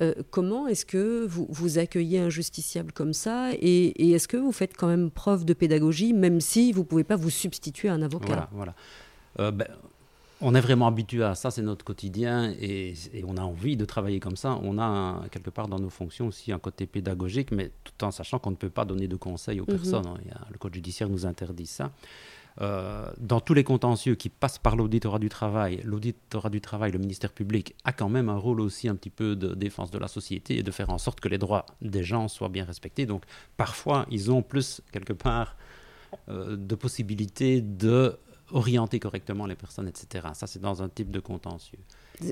[0.01, 4.53] Euh, comment est-ce que vous, vous accueillez un justiciable comme ça et, est-ce que vous
[4.53, 7.95] faites quand même preuve de pédagogie même si vous ne pouvez pas vous substituer à
[7.95, 8.49] un avocat?
[8.53, 8.75] Voilà,
[9.41, 9.67] euh, ben,
[10.41, 12.95] on est vraiment habitué à ça, c'est notre quotidien et,
[13.27, 14.59] on a envie de travailler comme ça.
[14.63, 18.39] On a quelque part dans nos fonctions aussi un côté pédagogique, mais tout en sachant
[18.39, 19.77] qu'on ne peut pas donner de conseils aux mhm.
[19.79, 20.07] personnes.
[20.07, 20.39] Hein.
[20.51, 21.91] le code judiciaire nous interdit ça.
[22.63, 26.99] Euh, dans tous les contentieux qui passent par l'auditorat du travail, l'auditorat du travail, le
[26.99, 30.09] ministère public a quand même un rôle aussi un petit peu de défense de la
[30.09, 33.05] société et de faire en sorte que les droits des gens soient bien respectés.
[33.05, 33.25] Donc
[33.57, 35.57] parfois, ils ont plus, quelque part,
[36.29, 38.19] euh, de possibilités de
[38.53, 40.29] orienter correctement les personnes, etc.
[40.35, 41.81] Ça, c'est dans un type de contentieux.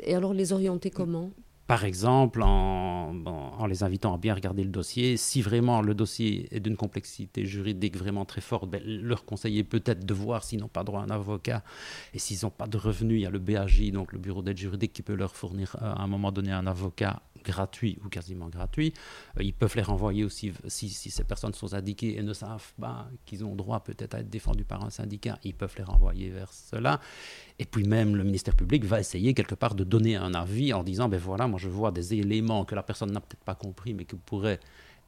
[0.05, 1.33] Et alors, les orienter comment?
[1.67, 6.61] Par exemple, en, les invitant à bien regarder le dossier, si vraiment le dossier est
[6.61, 10.85] d'une complexité juridique vraiment très forte, ben, leur conseiller peut-être de voir s'ils n'ont pas
[10.85, 11.63] droit à un avocat.
[12.13, 14.59] Et s'ils n'ont pas de revenus, il y a le BAJ, donc le bureau d'aide
[14.59, 18.49] juridique, qui peut leur fournir euh, à un moment donné un avocat gratuit ou quasiment
[18.49, 18.93] gratuit.
[19.39, 23.07] Euh, ils peuvent les renvoyer aussi si, ces personnes sont indiquées et ne savent pas
[23.25, 25.39] qu'ils ont droit peut-être à être défendus par un syndicat.
[25.45, 27.01] Ils peuvent les renvoyer vers cela.
[27.59, 30.83] Et puis même le ministère public va essayer quelque part de donner un avis en
[30.83, 33.95] disant, ben voilà, moi je vois des éléments que la personne n'a peut-être pas compris,
[33.95, 34.61] mais qui pourraient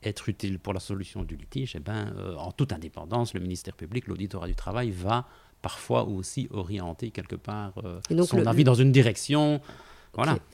[0.03, 1.75] être utiles pour la solution du litige.
[1.75, 5.27] Et eh ben, euh, en toute indépendance, le ministère public, l'auditorat du travail va
[5.63, 9.61] parfois aussi orienter quelque part euh, son avis dans une direction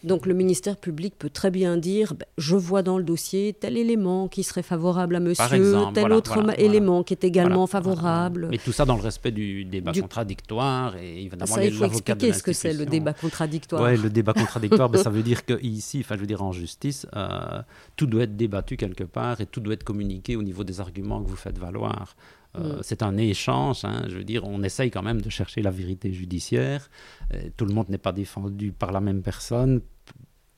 [0.04, 3.76] donc le ministère public peut très bien dire ben, je vois dans le dossier tel
[3.76, 8.48] élément qui serait favorable à monsieur, tel autre élément qui est également favorable.
[8.50, 12.32] Mais tout ça dans le respect du débat contradictoire et évidemment ça, il faut expliquer
[12.32, 13.82] ce que c'est le débat contradictoire.
[13.82, 17.06] Oui, le débat contradictoire, ben, ça veut dire qu'ici, enfin je veux dire en justice,
[17.16, 17.62] euh,
[17.96, 21.22] tout doit être débattu quelque part et tout doit être communiqué au niveau des arguments
[21.22, 22.16] que vous faites valoir.
[22.56, 22.80] Euh, mm.
[22.82, 26.12] C'est un échange, hein, je veux dire, on essaye quand même de chercher la vérité
[26.12, 26.90] judiciaire.
[27.34, 29.80] Euh, tout le monde n'est pas défendu par la même personne,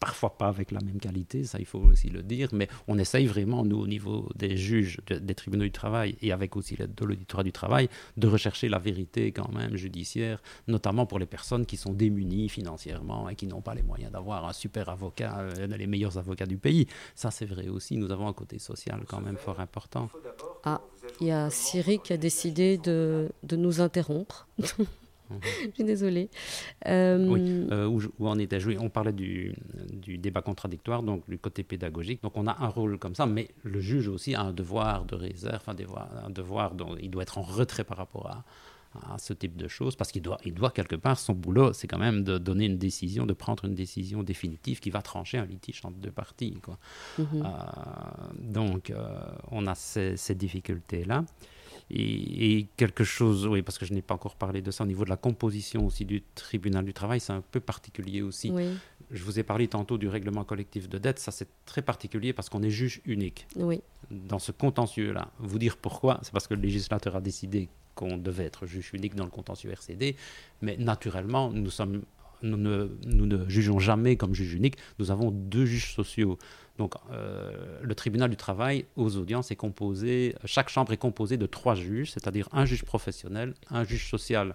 [0.04, 3.26] parfois pas avec la même qualité, ça il faut aussi le dire, mais on essaye
[3.26, 7.04] vraiment, nous, au niveau des juges, des tribunaux du travail et avec aussi l'aide de
[7.07, 11.78] l'auditorat du travail, de rechercher la vérité quand même judiciaire, notamment pour les personnes qui
[11.78, 15.87] sont démunies financièrement et qui n'ont pas les moyens d'avoir un super avocat, euh, les
[15.87, 16.87] meilleurs avocats du pays.
[17.14, 20.11] Ça c'est vrai aussi, nous avons un côté social quand même fort important.
[20.64, 20.83] Ah,
[21.20, 24.48] il y a Siri qui a décidé de, de nous interrompre.
[25.30, 26.28] Je suis désolée.
[26.86, 29.54] Euh, oui, euh, où, on était joué, on parlait du,
[29.90, 32.22] du, débat contradictoire, donc du côté pédagogique.
[32.22, 35.14] Donc on a un rôle comme ça, mais le juge aussi a un devoir de
[35.14, 38.44] réserve, un devoir dont il doit être en retrait par rapport à,
[39.11, 41.88] à ce type de choses, parce qu'il doit, il doit quelque part, son boulot, c'est
[41.88, 45.46] quand même de donner une décision, de prendre une décision définitive qui va trancher un
[45.46, 46.59] litige entre deux parties.
[46.62, 46.78] Quoi.
[47.18, 47.24] Mm-hmm.
[47.35, 47.48] Euh,
[48.40, 48.92] donc,
[49.50, 51.24] on a ces, ces difficultés-là.
[51.90, 55.04] Et, quelque chose, oui, parce que je n'ai pas encore parlé de ça, au niveau
[55.04, 58.52] de la composition aussi du tribunal du travail, c'est un peu particulier aussi.
[59.11, 61.18] je vous ai parlé tantôt du règlement collectif de dette.
[61.18, 63.46] Ça, c'est très particulier parce qu'on est juge unique.
[63.57, 63.83] Oui.
[64.11, 65.30] Dans ce contentieux-là.
[65.38, 69.14] Vous dire pourquoi C'est parce que le législateur a décidé qu'on devait être juge unique
[69.14, 70.16] dans le contentieux RCD.
[70.62, 72.02] Mais naturellement, nous sommes
[72.42, 76.38] nous ne, nous ne, jugeons jamais comme juge unique, nous avons deux juges sociaux.
[76.78, 81.46] Donc euh, le tribunal du travail aux audiences est composé, chaque chambre est composée de
[81.46, 84.54] trois juges, c'est-à-dire un juge professionnel, un juge social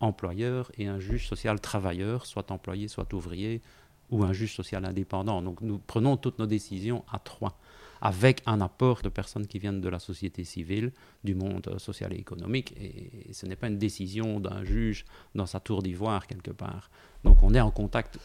[0.00, 3.62] employeur et un juge social travailleur, soit employé, soit ouvrier,
[4.10, 5.42] ou un juge social indépendant.
[5.42, 7.58] Donc nous prenons toutes nos décisions à trois,
[8.00, 10.92] avec un apport de personnes qui viennent de la société civile,
[11.24, 15.04] du monde social et économique, et ce n'est pas une décision d'un juge
[15.34, 16.90] dans sa tour d'ivoire quelque part.
[17.26, 18.18] Donc on est en contact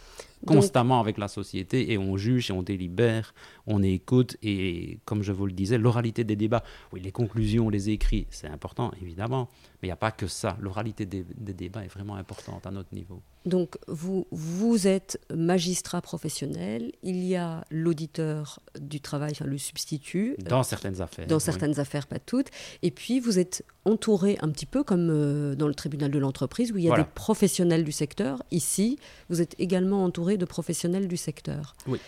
[0.45, 3.33] constamment avec la société et on juge et on délibère,
[3.67, 7.89] on écoute et comme je vous le disais, l'oralité des débats, oui, les conclusions, les
[7.89, 9.49] écrits, c'est important évidemment,
[9.81, 10.57] mais il n'y a pas que ça.
[10.59, 13.21] L'oralité des, débats est vraiment importante à notre niveau.
[13.45, 20.35] Donc vous, vous êtes magistrat professionnel, il y a l'auditeur du travail, enfin le substitut.
[20.39, 21.27] Dans euh, certaines affaires.
[21.27, 22.47] Dans certaines affaires, pas toutes.
[22.83, 26.71] Et puis vous êtes entouré un petit peu comme euh, dans le tribunal de l'entreprise
[26.71, 28.43] où il y a des professionnels du secteur.
[28.51, 28.90] Ici,
[29.29, 31.75] vous êtes également entouré de professionnels du secteur.
[31.87, 31.99] Oui.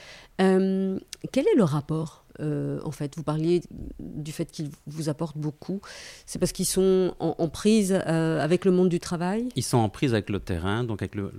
[0.42, 1.00] Euh,
[1.32, 3.62] quel est le rapport euh, en fait, vous parliez
[4.00, 5.82] du fait qu'ils vous apportent beaucoup.
[6.26, 9.50] C'est parce qu'ils sont en, prise euh, avec le monde du travail?
[9.56, 11.32] Ils sont en prise avec le terrain, donc avec le,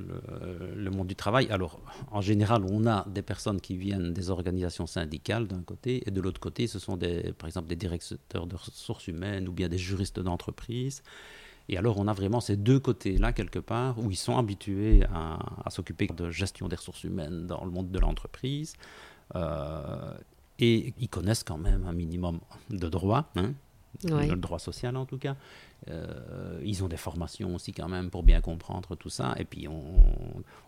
[0.77, 1.49] le, monde du travail.
[1.51, 1.81] Alors,
[2.13, 6.21] en général, on a des personnes qui viennent des organisations syndicales d'un côté, et de
[6.21, 9.79] l'autre côté, ce sont des, par exemple des directeurs de ressources humaines ou bien des
[9.79, 11.03] juristes d'entreprise.
[11.69, 15.71] Et alors, on a vraiment ces deux côtés-là, quelque part, où ils sont habitués à,
[15.71, 18.75] s'occuper de gestion des ressources humaines dans le monde de l'entreprise.
[19.35, 20.15] Euh,
[20.59, 23.53] et ils connaissent quand même un minimum de droit, hein,
[24.05, 25.37] le droit social en tout cas.
[25.89, 29.35] Euh, ils ont des formations aussi quand même pour bien comprendre tout ça.
[29.39, 29.83] Et puis on,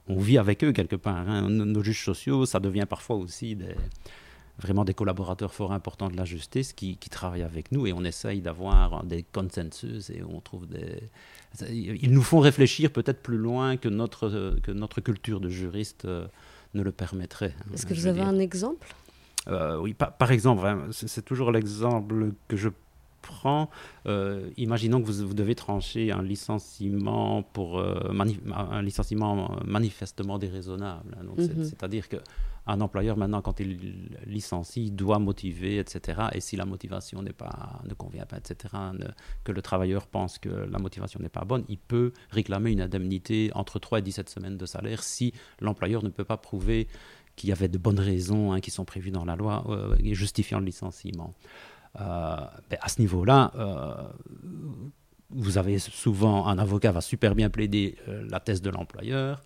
[0.09, 1.29] on vit avec eux quelque part.
[1.29, 1.49] Hein.
[1.49, 3.77] Nos juges sociaux, ça devient parfois aussi des,
[4.59, 8.05] vraiment des collaborateurs fort importants de la justice qui, qui travaillent avec nous et on
[8.05, 11.03] essaye d'avoir des consensus et on trouve des...
[11.71, 16.27] Ils nous font réfléchir peut-être plus loin que notre, que notre culture de juriste euh,
[16.75, 17.55] ne le permettrait.
[17.61, 18.95] Hein, Est-ce que vous avez un exemple?
[19.49, 22.69] Euh, Oui, par, par exemple, c'est toujours l'exemple que je
[23.23, 23.71] prends,
[24.07, 31.17] euh, imaginons que vous, devez trancher un licenciement pour un licenciement manifestement déraisonnable.
[31.21, 31.35] Hein.
[31.37, 31.65] Mhm.
[31.65, 32.19] C'est-à-dire que
[32.67, 36.23] un employeur, maintenant, quand il licencie, doit motiver, etc.
[36.33, 38.75] Et si la motivation n'est pas, ne convient pas, etc.,
[39.45, 43.51] que le travailleur pense que la motivation n'est pas bonne, il peut réclamer une indemnité
[43.55, 46.89] entre 3 et 17 semaines de salaire si l'employeur ne peut pas prouver
[47.37, 50.59] qu'il y avait de bonnes raisons hein, qui sont prévues dans la loi euh, justifiant
[50.59, 51.35] le licenciement.
[52.01, 52.37] Euh,
[52.71, 53.95] ben, à ce niveau-là, euh,
[55.31, 59.43] vous avez souvent un avocat va super bien plaider la thèse de l'employeur,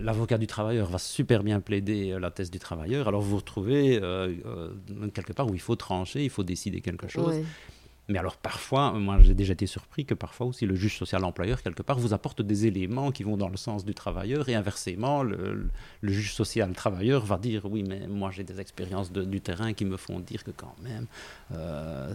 [0.00, 3.36] l'avocat du travailleur va super bien plaider euh, la thèse du travailleur, alors vous vous
[3.36, 4.34] retrouvez euh,
[5.14, 7.36] quelque part où il faut trancher, il faut décider quelque chose.
[8.10, 11.62] Mais alors parfois, moi j'ai déjà été surpris que parfois aussi le juge social employeur,
[11.62, 15.22] quelque part, vous apporte des éléments qui vont dans le sens du travailleur et inversement,
[15.22, 15.70] le,
[16.02, 19.96] juge social travailleur va dire oui, mais moi j'ai des expériences du terrain qui me
[19.96, 21.06] font dire que quand même,
[21.52, 22.12] euh,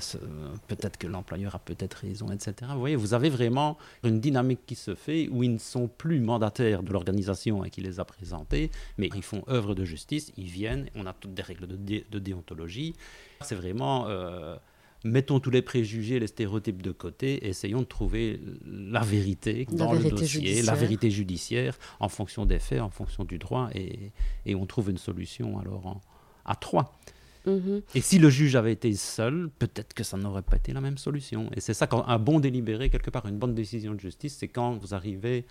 [0.67, 2.71] peut-être que l'employeur a peut-être raison, etc.
[2.73, 6.19] Vous voyez, vous avez vraiment une dynamique qui se fait où ils ne sont plus
[6.19, 10.89] mandataires de l'organisation qui les a présentés, mais ils font œuvre de justice, ils viennent,
[10.93, 12.95] on a toutes des règles de, déontologie.
[13.39, 14.07] C'est vraiment...
[14.09, 14.57] Euh,
[15.05, 20.09] mettons tous les préjugés, les stéréotypes de côté, essayons de trouver la vérité dans le
[20.09, 24.89] dossier, la vérité judiciaire, en fonction des faits, en fonction du droit, et, on trouve
[24.89, 26.01] une solution alors
[26.43, 26.97] à trois.
[27.45, 27.83] Mhm.
[27.93, 30.97] Et si le juge avait été seul, peut-être que ça n'aurait pas été la même
[30.97, 31.51] solution.
[31.55, 34.47] Et c'est ça, quand un bon délibéré, quelque part, une bonne décision de justice, c'est
[34.47, 35.45] quand vous arrivez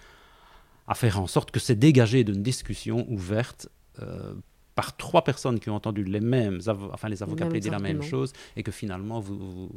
[0.88, 3.68] à faire en sorte que c'est dégagé d'une discussion ouverte
[4.00, 4.34] euh,
[4.74, 6.60] par trois personnes qui ont entendu les mêmes,
[6.92, 9.70] enfin les avocats plaider la même chose, et que finalement vous,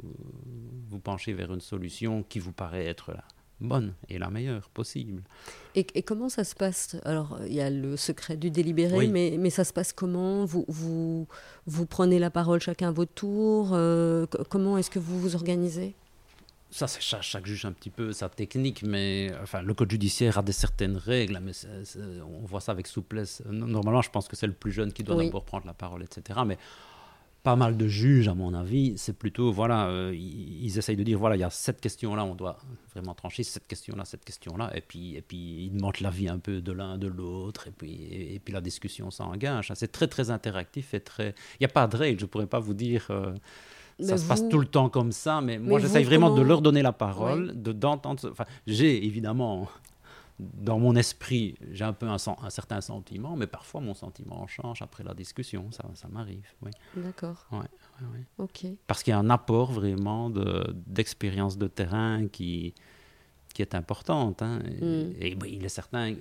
[0.88, 3.24] vous, penchez vers une solution qui vous paraît être la
[3.60, 5.24] bonne et la meilleure possible.
[5.76, 6.98] Et, comment ça se passe?
[7.04, 10.46] Alors, il y a le secret du délibéré, mais, mais, ça se passe comment?
[10.46, 11.28] Vous, vous,
[11.66, 15.96] vous prenez la parole chacun à votre tour euh, Comment est-ce que vous vous organisez?
[16.70, 20.42] Ça, c'est chaque, juge un petit peu sa technique, mais enfin, le code judiciaire a
[20.42, 21.54] des certaines règles, mais
[22.22, 23.42] on voit ça avec souplesse.
[23.46, 26.40] Normalement, je pense que c'est le plus jeune qui doit d'abord prendre la parole, etc.
[26.46, 26.58] Mais
[27.48, 31.18] pas mal de juges, à mon avis, c'est plutôt, voilà, euh, ils, essayent de dire,
[31.18, 32.58] voilà, il y a cette question-là, on doit
[32.94, 36.60] vraiment trancher, cette question-là, cette question-là, et puis, et puis ils demandent l'avis un peu
[36.60, 39.72] de l'un, de l'autre, et puis, et, puis la discussion s'engage.
[39.76, 41.30] C'est très, très interactif et très...
[41.54, 43.08] Il n'y a pas de règle, je ne pourrais pas vous dire...
[43.12, 43.34] Euh,
[44.00, 46.82] ça se passe tout le temps comme ça, mais, moi j'essaye vraiment de leur donner
[46.82, 48.30] la parole, de d'entendre.
[48.32, 49.68] Enfin, j'ai évidemment
[50.40, 54.82] dans mon esprit, j'ai un peu un, un, certain sentiment, mais parfois mon sentiment change
[54.84, 56.48] après la discussion, ça, ça m'arrive.
[56.62, 56.72] Oui.
[56.96, 57.48] D'accord.
[57.52, 57.58] Ouais,
[58.02, 58.68] ouais, Ok.
[58.86, 62.76] Parce qu'il y a un apport vraiment d'expérience de, terrain qui,
[63.54, 64.44] qui est importante.
[64.44, 64.60] Hein.
[65.20, 65.40] Et, mm.
[65.48, 66.14] il est certain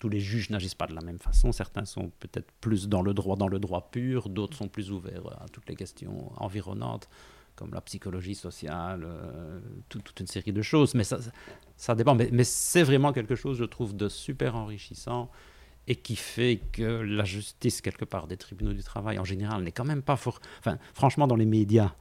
[0.00, 1.52] tous les juges n'agissent pas de la même façon.
[1.52, 5.26] Certains sont peut-être plus dans le droit, dans le droit pur, d'autres sont plus ouverts
[5.40, 7.08] à toutes les questions environnantes
[7.54, 9.60] comme la psychologie sociale, euh,
[9.90, 10.94] toute une série de choses.
[10.94, 12.14] Mais ça, dépend.
[12.14, 15.30] Mais, c'est vraiment quelque chose, je trouve, de super enrichissant
[15.86, 19.72] et qui fait que la justice, quelque part, des tribunaux du travail en général, n'est
[19.72, 20.14] quand même pas.
[20.14, 21.92] Enfin, franchement, dans les médias,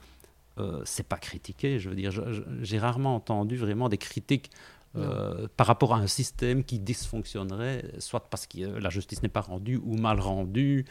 [0.60, 1.78] euh, c'est pas critiqué.
[1.78, 2.12] Je veux dire,
[2.62, 4.52] j'ai rarement entendu vraiment des critiques
[4.96, 9.42] euh, par rapport à un système qui dysfonctionnerait, soit parce que la justice n'est pas
[9.42, 10.86] rendue ou mal rendue.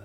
[0.00, 0.04] Euh,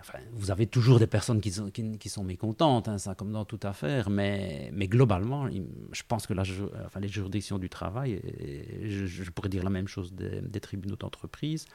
[0.00, 3.44] enfin, vous avez toujours des personnes qui sont, qui, sont mécontentes, hein, ça comme dans
[3.44, 6.42] toute affaire, mais, mais globalement, je pense que la,
[6.84, 11.66] enfin, les juridictions du travail, et je, pourrais dire la même chose des, tribunaux d'entreprise,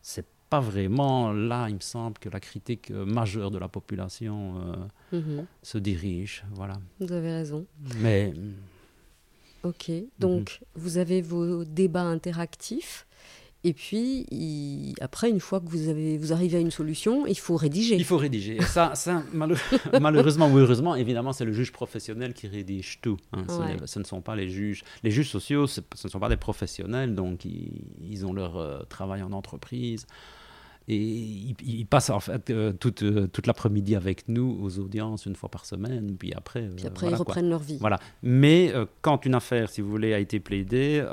[0.00, 4.60] c'est pas vraiment là, il me semble, que la critique majeure de la population
[5.12, 5.46] euh, mhm.
[5.62, 6.44] se dirige.
[6.50, 6.78] Voilà.
[7.00, 7.64] Vous avez raison.
[8.00, 8.34] Mais
[9.64, 10.82] Ok, donc mhm.
[10.82, 13.06] vous avez vos débats interactifs.
[13.64, 17.56] Et puis, après, une fois que vous, avez, vous arrivez à une solution, il faut
[17.56, 17.94] rédiger.
[17.94, 18.60] Il faut rédiger.
[18.62, 19.22] ça, ça
[20.00, 23.18] malheureusement ou heureusement, évidemment, c'est le juge professionnel qui rédige tout.
[23.32, 23.44] Hein.
[23.86, 24.82] Ce, ne sont pas les juges.
[25.04, 29.22] Les juges sociaux, ce ne sont pas des professionnels, donc ils, ont leur euh, travail
[29.22, 30.06] en entreprise.
[30.88, 35.36] Et ils, passent en fait euh, toute, euh, toute l'après-midi avec nous aux audiences une
[35.36, 36.68] fois par semaine, puis après.
[36.76, 37.78] Puis après, ils reprennent leur vie.
[37.80, 37.98] Voilà.
[38.22, 41.04] Mais quand une affaire, si vous voulez, a été plaidée,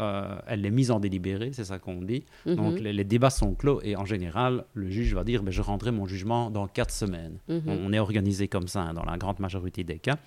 [0.47, 2.25] elle est mise en délibéré, c'est ça qu'on dit.
[2.45, 2.55] Mhm.
[2.55, 5.91] Donc les, débats sont clos et en général, le juge va dire ben, Je rendrai
[5.91, 7.39] mon jugement dans quatre semaines.
[7.47, 7.61] Mhm.
[7.67, 10.17] on, est organisé comme ça hein, dans la grande majorité des cas.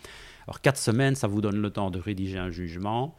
[0.47, 3.15] Alors quatre semaines, ça vous donne le temps de rédiger un jugement.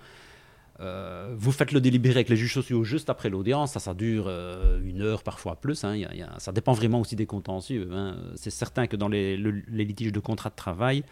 [0.80, 4.26] Euh, vous faites le délibéré avec les juges sociaux juste après l'audience, ça, ça dure
[4.28, 5.84] euh, une heure, parfois plus.
[5.84, 6.02] Hein.
[6.40, 7.90] ça dépend vraiment aussi des contentieux.
[7.92, 8.18] Hein.
[8.36, 11.04] C'est certain que dans les, litiges de contrat de travail,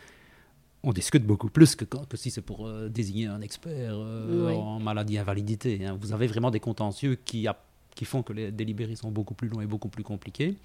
[0.83, 5.19] on discute beaucoup plus que, que si c'est pour euh, désigner un expert en maladie
[5.19, 5.85] invalidité.
[5.85, 5.95] Hein.
[5.99, 7.47] Vous avez vraiment des contentieux qui,
[7.93, 10.55] qui font que les délibérés sont beaucoup plus longs et beaucoup plus compliqués.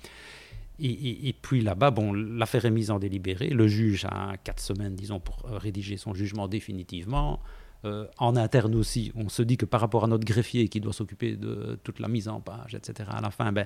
[0.79, 3.49] Et, et, puis là-bas, bon, l'affaire est mise en délibéré.
[3.49, 7.41] Le juge a quatre semaines, disons, pour rédiger son jugement définitivement.
[7.87, 10.93] Euh, en interne aussi, on se dit que par rapport à notre greffier qui doit
[10.93, 13.65] s'occuper de toute la mise en page, etc., à la fin, ben,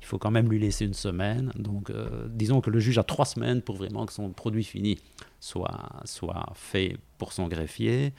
[0.00, 1.52] il faut quand même lui laisser une semaine.
[1.56, 4.98] Donc, euh, disons que le juge a trois semaines pour vraiment que son produit fini
[5.40, 8.12] soit, soit fait pour son greffier.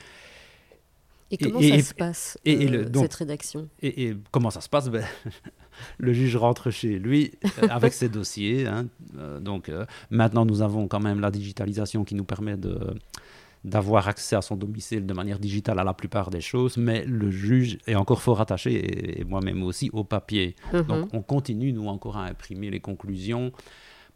[1.29, 3.67] Et comment ça se passe, et, euh, cette rédaction?
[3.81, 4.89] et, comment ça se passe?
[4.89, 5.03] Ben,
[5.97, 7.31] Le juge rentre chez lui
[7.69, 8.67] avec ses dossiers.
[8.67, 8.85] Hein.
[9.41, 9.71] donc
[10.11, 12.95] maintenant, nous avons quand même la digitalisation qui nous permet de
[13.63, 17.31] d'avoir accès à son domicile de manière digitale à la plupart des choses, mais le
[17.31, 20.55] juge est encore fort attaché, et, moi-même aussi, au papier.
[20.73, 20.83] Mhm.
[20.83, 23.51] Donc on continue, nous, encore à imprimer les conclusions.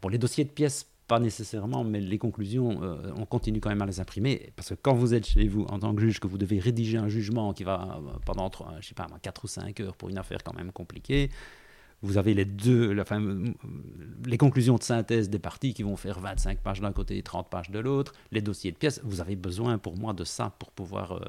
[0.00, 3.80] Pour les dossiers de pièces, pas nécessairement, mais les conclusions, euh, on continue quand même
[3.80, 6.26] à les imprimer, parce que quand vous êtes chez vous en tant que juge, que
[6.26, 9.80] vous devez rédiger un jugement qui va euh, pendant, je sais pas, 4 ou 5
[9.80, 11.30] heures pour une affaire quand même compliquée,
[12.02, 13.04] vous avez les deux, la,
[14.24, 17.48] les conclusions de synthèse des parties qui vont faire 25 pages d'un côté et 30
[17.48, 19.00] pages de l'autre, les dossiers de pièces.
[19.04, 21.24] Vous avez besoin pour moi de ça pour pouvoir euh,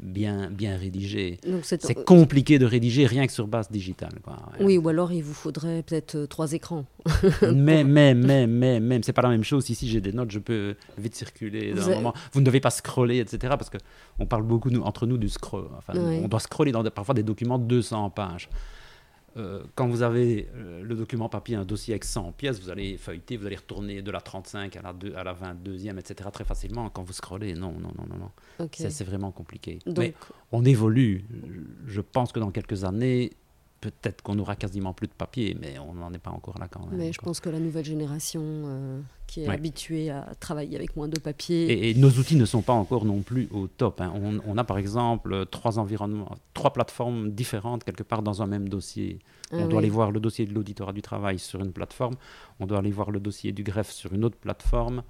[0.00, 1.38] bien, bien rédiger.
[1.62, 4.12] C'est compliqué de rédiger rien que sur base digitale.
[4.60, 6.86] Oui, ou alors il vous faudrait peut-être euh, trois écrans.
[7.42, 9.68] mais, mais, mais, mais, même, c'est pas la même chose.
[9.68, 11.72] Ici, j'ai des notes, je peux vite circuler.
[11.72, 12.14] Vous, moment.
[12.32, 13.54] vous ne devez pas scroller, etc.
[13.58, 15.66] Parce qu'on parle beaucoup nous, entre nous du scroll.
[15.76, 18.48] Enfin, On doit scroller dans parfois des documents de 200 pages.
[19.36, 22.96] Euh, quand vous avez euh, le document papier, un dossier avec 100 pièces, vous allez
[22.96, 26.28] feuilleter, vous allez retourner de la 35 à la, 2, à la 22e, etc.
[26.32, 26.88] très facilement.
[26.90, 28.30] Quand vous scrollez, non, non, non, non.
[28.58, 28.68] non.
[28.72, 29.78] C'est vraiment compliqué.
[29.96, 30.14] Mais
[30.52, 31.24] on évolue.
[31.86, 33.32] Je pense que dans quelques années,
[33.80, 36.86] peut-être qu'on aura quasiment plus de papier, mais on n'en est pas encore là quand
[36.86, 36.98] même.
[36.98, 41.08] Mais je pense que la nouvelle génération euh, qui est habituée à travailler avec moins
[41.08, 41.90] de papier.
[41.90, 44.00] Et, nos outils ne sont pas encore non plus au top.
[44.00, 44.12] Hein.
[44.46, 49.20] On, a par exemple trois environnements, trois plateformes différentes quelque part dans un même dossier.
[49.50, 52.14] Ah on doit aller voir le dossier de l'auditorat du travail sur une plateforme,
[52.60, 55.02] on doit aller voir le dossier du greffe sur une autre plateforme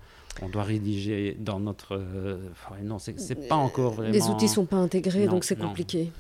[0.43, 1.97] on doit rédiger dans notre.
[1.97, 2.39] Euh,
[2.85, 4.13] non, c'est pas encore vraiment.
[4.13, 6.13] Les outils sont pas intégrés, donc c'est compliqué.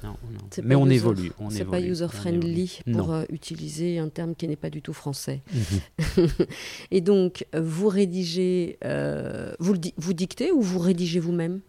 [0.63, 1.33] Mais on évolue.
[1.39, 4.93] On c'est pas user friendly pour euh, utiliser un terme qui n'est pas du tout
[4.93, 5.43] français.
[5.53, 6.29] Mhm.
[6.91, 11.61] Et donc, vous rédigez, euh, vous, vous dictez ou vous rédigez vous-même?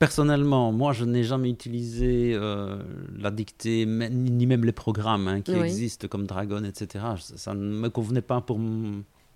[0.00, 2.36] Personnellement, moi, je n'ai jamais utilisé
[3.18, 7.04] la dictée, ni même les programmes hein, qui existent comme Dragon, etc.
[7.18, 8.58] Ça ne me convenait pas pour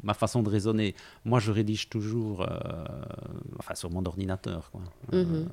[0.03, 0.95] ma façon de raisonner.
[1.25, 2.47] Moi, je rédige toujours, euh,
[3.59, 4.83] enfin, sur mon ordinateur, quoi.
[5.13, 5.49] Mhm.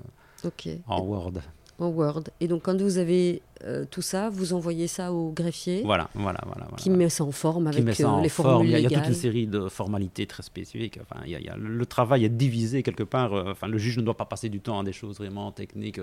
[0.87, 1.33] En Word.
[1.81, 2.25] En Word.
[2.39, 5.81] Et donc, quand vous avez euh, tout ça, vous envoyez ça au greffier.
[5.83, 6.67] Voilà, voilà, voilà.
[6.77, 8.99] Qui met ça en forme avec euh, les formules il, y a, il y, a
[8.99, 10.99] toute une série de formalités très spécifiques.
[11.01, 13.33] Enfin, il y a, le travail est divisé quelque part.
[13.33, 15.99] Euh, enfin, le juge ne doit pas passer du temps à des choses vraiment techniques,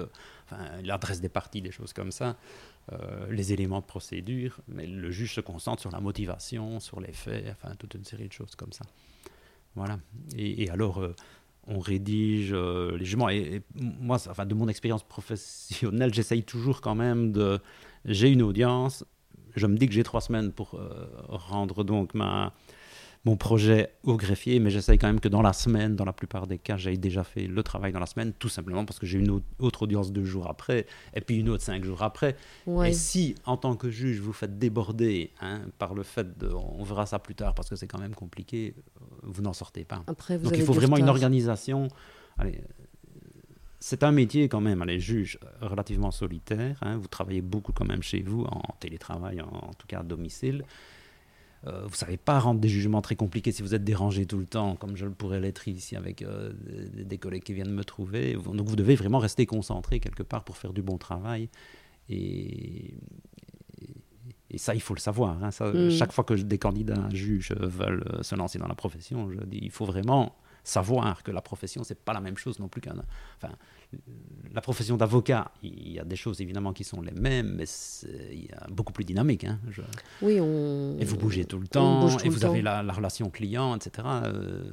[0.47, 2.37] enfin, l'adresse des parties, des choses comme ça,
[3.31, 4.59] les éléments de procédure.
[4.67, 8.27] Mais le juge se concentre sur la motivation, sur les faits, enfin, toute une série
[8.27, 8.85] de choses comme ça.
[9.77, 10.01] Voilà.
[10.37, 11.01] Et, alors
[11.69, 13.29] on rédige les jugements.
[13.29, 17.61] Et, moi, enfin, de mon expérience professionnelle, j'essaye toujours quand même de.
[18.05, 19.05] J'ai une audience,
[19.55, 20.81] je me dis que j'ai trois semaines pour
[21.29, 22.55] rendre donc ma,
[23.25, 26.47] mon projet au greffier, mais j'essaye quand même que dans la semaine, dans la plupart
[26.47, 29.19] des cas, j'ai déjà fait le travail dans la semaine, tout simplement parce que j'ai
[29.19, 32.37] une autre audience deux jours après, et puis une autre cinq jours après.
[32.85, 36.85] Et si, en tant que juge, vous faites déborder hein, par le fait de, on
[36.85, 40.03] verra ça plus tard parce que c'est quand même compliqué, euh, vous n'en sortez pas.
[40.07, 41.89] Après, Donc il faut vraiment une organisation.
[42.39, 42.61] Allez,
[43.81, 46.79] c'est un métier quand même, les juges, relativement solitaire.
[46.83, 46.97] Hein.
[46.97, 50.65] vous travaillez beaucoup quand même chez vous, en télétravail, en tout cas à domicile.
[51.67, 54.39] Euh, vous ne savez pas rendre des jugements très compliqués si vous êtes dérangé tout
[54.39, 56.53] le temps, comme je le pourrais l'être ici avec euh,
[56.95, 58.35] des, collègues qui viennent me trouver.
[58.35, 61.49] Donc vous devez vraiment rester concentré quelque part pour faire du bon travail.
[62.09, 62.95] Et,
[64.51, 65.43] et ça, il faut le savoir.
[65.43, 65.51] Hein.
[65.61, 65.91] Mm.
[65.91, 69.71] Chaque fois que des candidats juges veulent se lancer dans la profession, je dis il
[69.71, 70.37] faut vraiment
[70.69, 72.97] savoir que la profession, c'est pas la même chose non plus qu'un.
[73.37, 73.55] Enfin,
[74.53, 77.65] la profession d'avocat, il y a des choses évidemment qui sont les mêmes, mais
[78.31, 79.45] il y a beaucoup plus dynamique.
[79.45, 79.59] Hein,
[80.21, 80.97] oui, on...
[80.99, 84.07] Et vous bougez tout le temps, et vous avez la, relation client, etc.
[84.25, 84.65] Euh,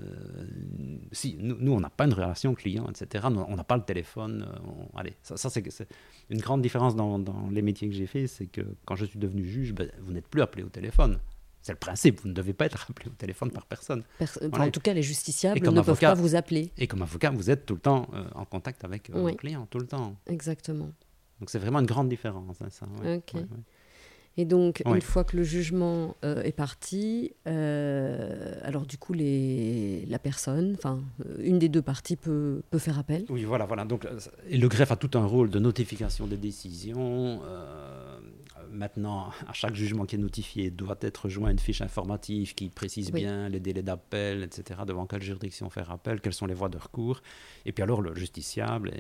[1.12, 3.28] si, nous, on n'a pas une relation client, etc.
[3.48, 4.48] On n'a pas le téléphone.
[4.48, 5.88] Euh, allez, ça, ça c'est
[6.30, 9.20] une grande différence dans, dans les métiers que j'ai fait, c'est que quand je suis
[9.20, 11.20] devenu juge, ben, vous n'êtes plus appelé au téléphone.
[11.66, 14.04] C'est le principe, vous ne devez pas être appelé au téléphone par personne.
[14.54, 16.72] En tout cas, les justiciables ne peuvent pas vous appeler.
[16.78, 19.66] Et comme avocat, vous êtes tout le temps euh, en contact avec euh, le client,
[19.72, 20.16] tout le temps.
[20.28, 20.92] Exactement.
[21.40, 22.62] Donc c'est vraiment une grande différence.
[22.62, 22.86] Hein, ça,
[24.38, 30.20] et donc, une fois que le jugement euh, est parti, alors du coup, les, la
[30.20, 31.02] personne, enfin,
[31.40, 33.26] une des deux parties peut, peut, faire appel.
[33.30, 33.86] Oui, voilà, voilà.
[33.86, 34.06] Donc,
[34.48, 37.42] et le greffe a tout un rôle de notification des décisions
[38.76, 43.12] maintenant, à chaque jugement qui est notifié, doit être joint une fiche informative qui précise
[43.12, 46.78] bien les délais d'appel, etc., devant quelle juridiction faire appel, quelles sont les voies de
[46.78, 47.22] recours.
[47.66, 48.92] Et puis alors, le justiciable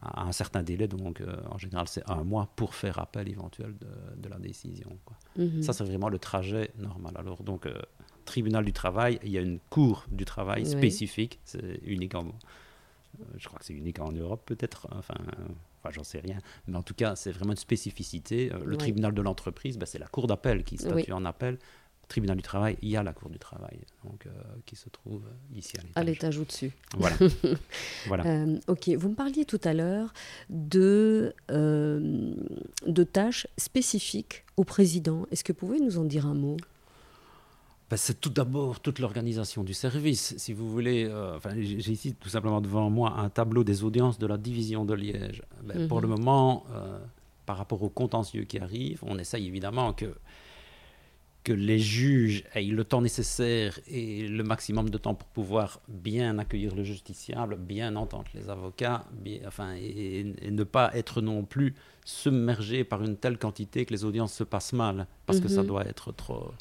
[0.00, 3.74] a un certain délai, donc euh, en général, c'est un mois pour faire appel éventuel
[4.16, 4.98] de, la décision.
[5.36, 5.62] Mhm.
[5.62, 7.14] Ça, c'est vraiment le trajet normal.
[7.16, 7.74] Alors, donc, euh,
[8.24, 12.26] tribunal du travail, il y a une cour du travail spécifique, c'est unique en.
[12.26, 14.88] Euh, je crois que c'est unique en Europe, peut-être.
[14.92, 15.16] Enfin
[15.82, 16.38] Enfin, j'en sais rien.
[16.68, 18.52] Mais en tout cas, c'est vraiment une spécificité.
[18.52, 21.58] Euh, le tribunal de l'entreprise, ben, c'est la cour d'appel qui statue en appel.
[22.08, 24.30] Tribunal du travail, il y a la cour du travail, donc, euh,
[24.66, 25.22] qui se trouve
[25.54, 26.02] ici à l'étage.
[26.02, 26.70] À l'étage au-dessus.
[26.98, 27.16] Voilà.
[28.06, 28.26] voilà.
[28.26, 30.12] Euh, ok, vous me parliez tout à l'heure
[30.50, 35.26] de, de tâches spécifiques au président.
[35.30, 36.58] Est-ce que vous pouvez nous en dire un mot?
[37.92, 40.34] Ben, c'est tout d'abord toute l'organisation du service.
[40.38, 44.26] Si vous voulez, euh, j'ai ici tout simplement devant moi un tableau des audiences de
[44.26, 45.42] la division de Liège.
[45.62, 46.14] Ben, pour le mhm.
[46.14, 46.98] moment, euh,
[47.44, 50.06] par rapport aux contentieux qui arrivent, on essaye évidemment que,
[51.44, 56.38] que les juges aient le temps nécessaire et le maximum de temps pour pouvoir bien
[56.38, 59.04] accueillir le justiciable, bien entendre les avocats,
[59.46, 61.74] enfin, et, ne pas être non plus
[62.06, 65.68] submergé par une telle quantité que les audiences se passent mal, parce que ça mhm.
[65.68, 66.52] doit être trop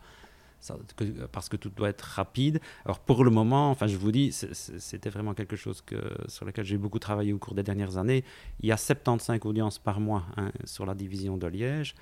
[1.32, 2.60] parce que tout doit être rapide.
[2.86, 5.98] Alors pour le moment, enfin je vous dis, c'était vraiment quelque chose que,
[6.28, 8.24] sur lequel j'ai beaucoup travaillé au cours des dernières années.
[8.60, 11.96] Il y a 75 audiences par mois hein, sur la division de Liège.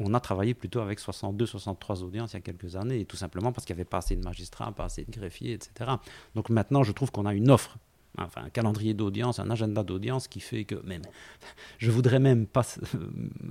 [0.00, 3.52] On a travaillé plutôt avec 62, 63 audiences il y a quelques années, tout simplement
[3.52, 5.90] parce qu'il n'y avait pas assez de magistrats, pas assez de greffiers, etc.
[6.36, 7.78] Donc maintenant, je trouve qu'on a une offre
[8.20, 11.02] enfin un calendrier d'audience, un agenda d'audience qui fait que même,
[11.78, 12.64] je voudrais même pas,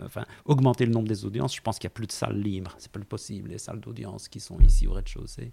[0.03, 1.55] enfin, augmenter le nombre des audiences.
[1.55, 4.27] Je pense qu'il y a plus de salles libres, c'est pas possible les salles d'audience
[4.27, 5.51] qui sont ici au rez-de-chaussée.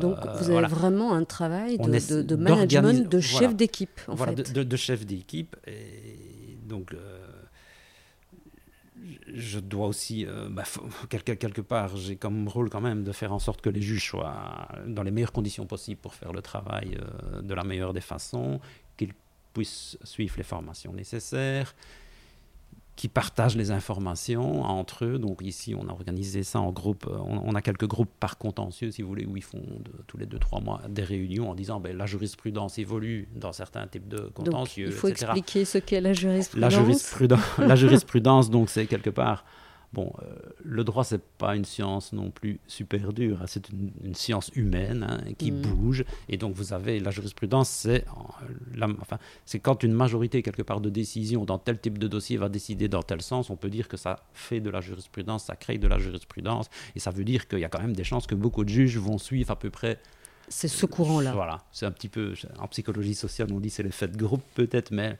[0.00, 4.00] Donc euh, vous avez vraiment un travail de, de, management, de chef d'équipe.
[4.08, 6.92] Voilà, de, chef d'équipe et donc.
[6.92, 7.25] Euh,
[9.32, 10.64] je dois aussi, euh, bah,
[11.08, 14.68] quelque, part, j'ai comme rôle quand même de faire en sorte que les juges soient
[14.86, 18.60] dans les meilleures conditions possibles pour faire le travail euh, de la meilleure des façons,
[18.96, 19.14] qu'ils
[19.52, 21.74] puissent suivre les formations nécessaires,
[22.96, 25.18] qui partagent les informations entre eux.
[25.18, 27.06] Donc ici, on a organisé ça en groupe.
[27.06, 29.62] Euh, on, a quelques groupes par contentieux, si vous voulez, où ils font
[30.06, 33.86] tous les deux, trois mois des réunions en disant ben, la jurisprudence évolue dans certains
[33.86, 34.86] types de contentieux.
[34.86, 36.72] Donc, il faut expliquer ce qu'est la jurisprudence.
[36.72, 39.44] La, jurisprudence, la jurisprudence, donc, c'est quelque part
[39.92, 40.34] Bon, euh,
[40.64, 43.46] le droit, c'est pas une science non plus super dure, hein.
[43.46, 45.62] c'est une, science humaine hein, qui mm.
[45.62, 48.04] bouge, et donc vous avez la jurisprudence, c'est
[49.00, 52.48] enfin, c'est quand une majorité quelque part de décision dans tel type de dossier va
[52.48, 55.78] décider dans tel sens, on peut dire que ça fait de la jurisprudence, ça crée
[55.78, 58.34] de la jurisprudence, et ça veut dire qu'il y a quand même des chances que
[58.34, 59.98] beaucoup de juges vont suivre à peu près
[60.48, 61.32] c'est ce courant-là.
[61.32, 64.92] Voilà, c'est un petit peu, en psychologie sociale, on dit c'est l'effet de groupe peut-être,
[64.92, 65.18] mais,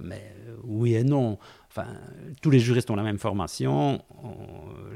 [0.00, 0.34] mais
[0.64, 1.38] oui et non.
[1.68, 1.86] Enfin,
[2.42, 4.02] tous les juristes ont la même formation,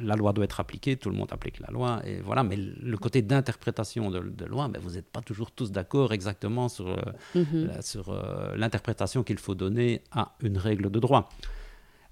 [0.00, 2.96] la loi doit être appliquée, tout le monde applique la loi, et voilà, mais le
[2.96, 6.96] côté d'interprétation de, de, loi, ben, vous n'êtes pas toujours tous d'accord exactement sur, euh,
[7.34, 7.70] mhm.
[7.82, 11.28] sur euh, l'interprétation qu'il faut donner à une règle de droit.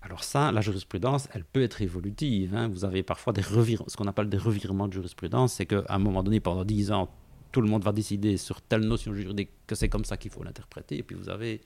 [0.02, 2.54] Alors ça, la jurisprudence, elle peut être évolutive.
[2.54, 2.68] Hein.
[2.68, 6.22] Vous avez parfois des ce qu'on appelle des revirements de jurisprudence, c'est qu'à un moment
[6.22, 7.10] donné, pendant dix ans,
[7.52, 10.42] tout le monde va décider sur telle notion juridique que c'est comme ça qu'il faut
[10.42, 10.98] l'interpréter.
[10.98, 11.60] Et puis vous avez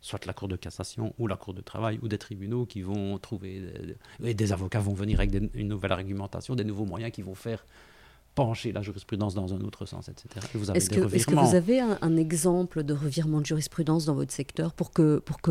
[0.00, 3.18] soit la Cour de cassation ou la Cour de travail ou des tribunaux qui vont
[3.18, 3.62] trouver,
[4.22, 7.64] et des avocats vont venir avec une nouvelle argumentation, des nouveaux moyens qui vont faire
[8.38, 10.46] pencher la jurisprudence dans un autre sens, etc.
[10.74, 11.00] Est-ce que,
[11.34, 15.50] vous avez un, exemple de revirement de jurisprudence dans votre secteur pour que, pour que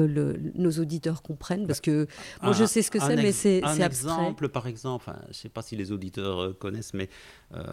[0.55, 1.67] nos auditeurs comprennent?
[1.67, 2.07] Parce que
[2.41, 3.83] moi, je sais ce que c'est, mais c'est abstrait.
[3.83, 7.09] Un exemple, par exemple, je ne sais pas si les auditeurs euh, connaissent, mais
[7.53, 7.65] euh,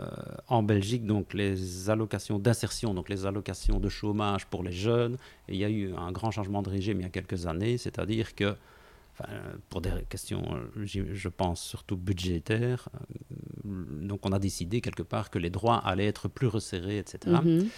[0.48, 5.16] en Belgique, donc les allocations d'insertion, donc les allocations de chômage pour les jeunes,
[5.48, 8.34] il y a eu un grand changement de régime il y a quelques années, c'est-à-dire
[8.34, 8.56] que
[9.68, 10.42] pour des questions,
[10.84, 12.88] je pense, surtout budgétaires.
[13.64, 17.36] Euh, donc on a décidé quelque part que les droits allaient être plus resserrés, etc.
[17.44, 17.68] Mhm.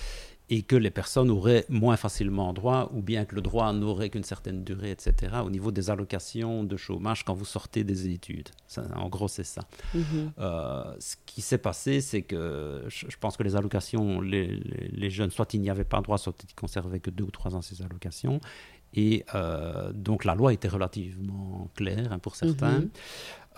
[0.48, 4.22] Et que les personnes auraient moins facilement droit, ou bien que le droit n'aurait qu'une
[4.22, 5.38] certaine durée, etc.
[5.44, 8.50] Au niveau des allocations de chômage quand vous sortez des études.
[8.94, 9.62] en gros, c'est ça.
[9.92, 10.32] Mhm.
[10.38, 14.46] Euh, ce qui s'est passé, c'est que je, pense que les allocations, les,
[14.92, 17.56] les, jeunes, soit ils n'y avaient pas droit, soit ils conservaient que deux ou trois
[17.56, 18.40] ans ces allocations.
[18.94, 22.80] Et euh, donc la loi était relativement claire hein, pour certains.
[22.80, 22.90] Mhm.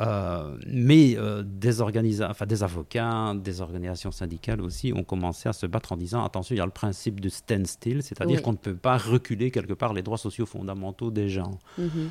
[0.01, 5.66] Euh, mais euh, des, enfin, des avocats, des organisations syndicales aussi ont commencé à se
[5.66, 8.76] battre en disant attention, il y a le principe de standstill, c'est-à-dire qu'on ne peut
[8.76, 11.59] pas reculer quelque part les droits sociaux fondamentaux des gens.
[11.79, 12.11] Mhm.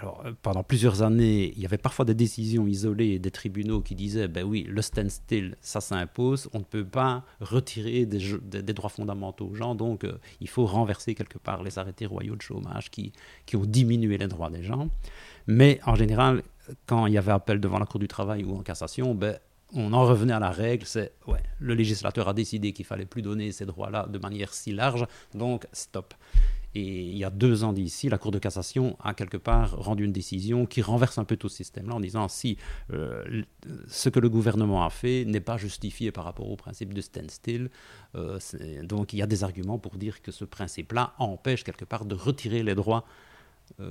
[0.00, 3.94] Alors, euh, pendant plusieurs années, il y avait parfois des décisions isolées des tribunaux qui
[3.94, 9.48] disaient ben oui, le standstill, ça s'impose, on ne peut pas retirer des, droits fondamentaux
[9.48, 13.12] aux gens, donc euh, il faut renverser quelque part les arrêtés royaux de chômage qui,
[13.44, 14.88] qui ont diminué les droits des gens.
[15.46, 16.42] Mais en général,
[16.86, 19.38] quand il y avait appel devant la Cour du travail ou en cassation, ben,
[19.74, 23.20] on en revenait à la règle, c'est ouais, le législateur a décidé qu'il fallait plus
[23.20, 26.14] donner ces droits-là de manière si large, donc stop.
[26.74, 30.04] Et il y a deux ans d'ici, la Cour de cassation a quelque part rendu
[30.04, 32.58] une décision qui renverse un peu tout ce système-là en disant si
[32.92, 33.42] euh,
[33.88, 37.70] ce que le gouvernement a fait n'est pas justifié par rapport au principe de standstill,
[38.14, 38.38] euh,
[38.82, 42.14] donc il y a des arguments pour dire que ce principe-là empêche quelque part de
[42.14, 43.04] retirer les droits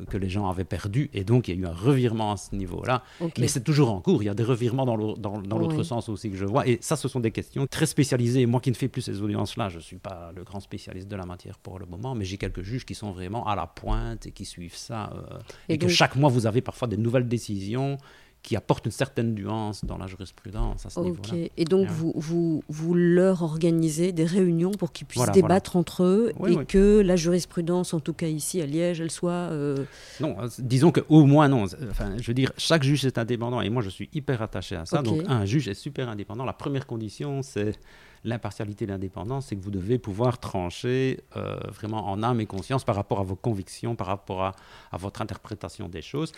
[0.10, 1.10] que les gens avaient perdu.
[1.14, 3.04] Et donc, il y a eu un revirement à ce niveau-là.
[3.38, 4.22] Mais c'est toujours en cours.
[4.24, 6.68] Il y a des revirements dans l'autre sens aussi que je vois.
[6.68, 8.46] Et ça, ce sont des questions très spécialisées.
[8.46, 11.16] Moi qui ne fais plus ces audiences-là, je ne suis pas le grand spécialiste de
[11.16, 14.26] la matière pour le moment, mais j'ai quelques juges qui sont vraiment à la pointe
[14.26, 15.12] et qui suivent ça.
[15.16, 17.98] Euh, et, que chaque mois, vous avez parfois des nouvelles décisions
[18.42, 21.48] qui apporte une certaine nuance dans la jurisprudence à ce niveau-là.
[21.58, 26.32] Et donc, vous, vous, vous, leur organisez des réunions pour qu'ils puissent débattre entre eux
[26.48, 29.32] et que la jurisprudence, en tout cas ici à Liège, elle soit...
[29.32, 29.84] Euh,
[30.20, 31.66] non, euh, disons qu'au moins non.
[31.90, 34.86] Enfin, je veux dire, chaque juge est indépendant et moi, je suis hyper attaché à
[34.86, 35.02] ça.
[35.02, 36.46] Donc, un juge est super indépendant.
[36.46, 37.78] La première condition, c'est
[38.24, 42.84] l'impartialité et l'indépendance, c'est que vous devez pouvoir trancher euh, vraiment en âme et conscience
[42.84, 44.56] par rapport à vos convictions, par rapport à,
[44.92, 46.32] à votre interprétation des choses.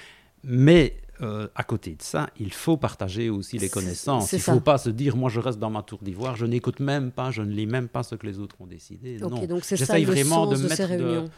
[0.44, 4.32] Mais euh, à côté de ça, il faut partager aussi les connaissances.
[4.32, 6.80] Il ne faut pas se dire, moi je reste dans ma tour d'ivoire, je n'écoute
[6.80, 9.18] même pas, je ne lis même pas ce que les autres ont décidé.
[9.18, 11.30] non, j'essaye vraiment de, mettre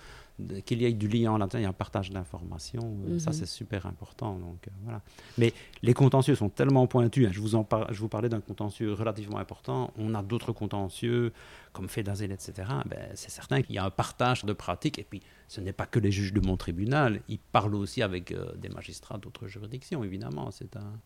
[0.66, 2.98] qu'il y ait du lien en interne, un partage d'informations.
[3.08, 3.36] Euh, ça, mhm.
[3.36, 4.38] c'est super important.
[4.40, 5.02] Donc, euh, voilà.
[5.38, 5.54] Mais
[5.84, 7.28] les contentieux sont tellement pointus.
[7.28, 9.92] Hein, je, vous en je vous parlais d'un contentieux relativement important.
[9.98, 11.34] On a d'autres contentieux,
[11.72, 12.68] comme fait d'Azel, etc.
[12.88, 14.98] Ben, c'est certain qu'il y a un partage de pratiques.
[14.98, 17.22] Et puis, ce n'est pas que les juges de mon tribunal.
[17.28, 20.50] Ils parlent aussi avec euh, des magistrats d'autres juridictions, évidemment.
[20.52, 21.00] C'est un.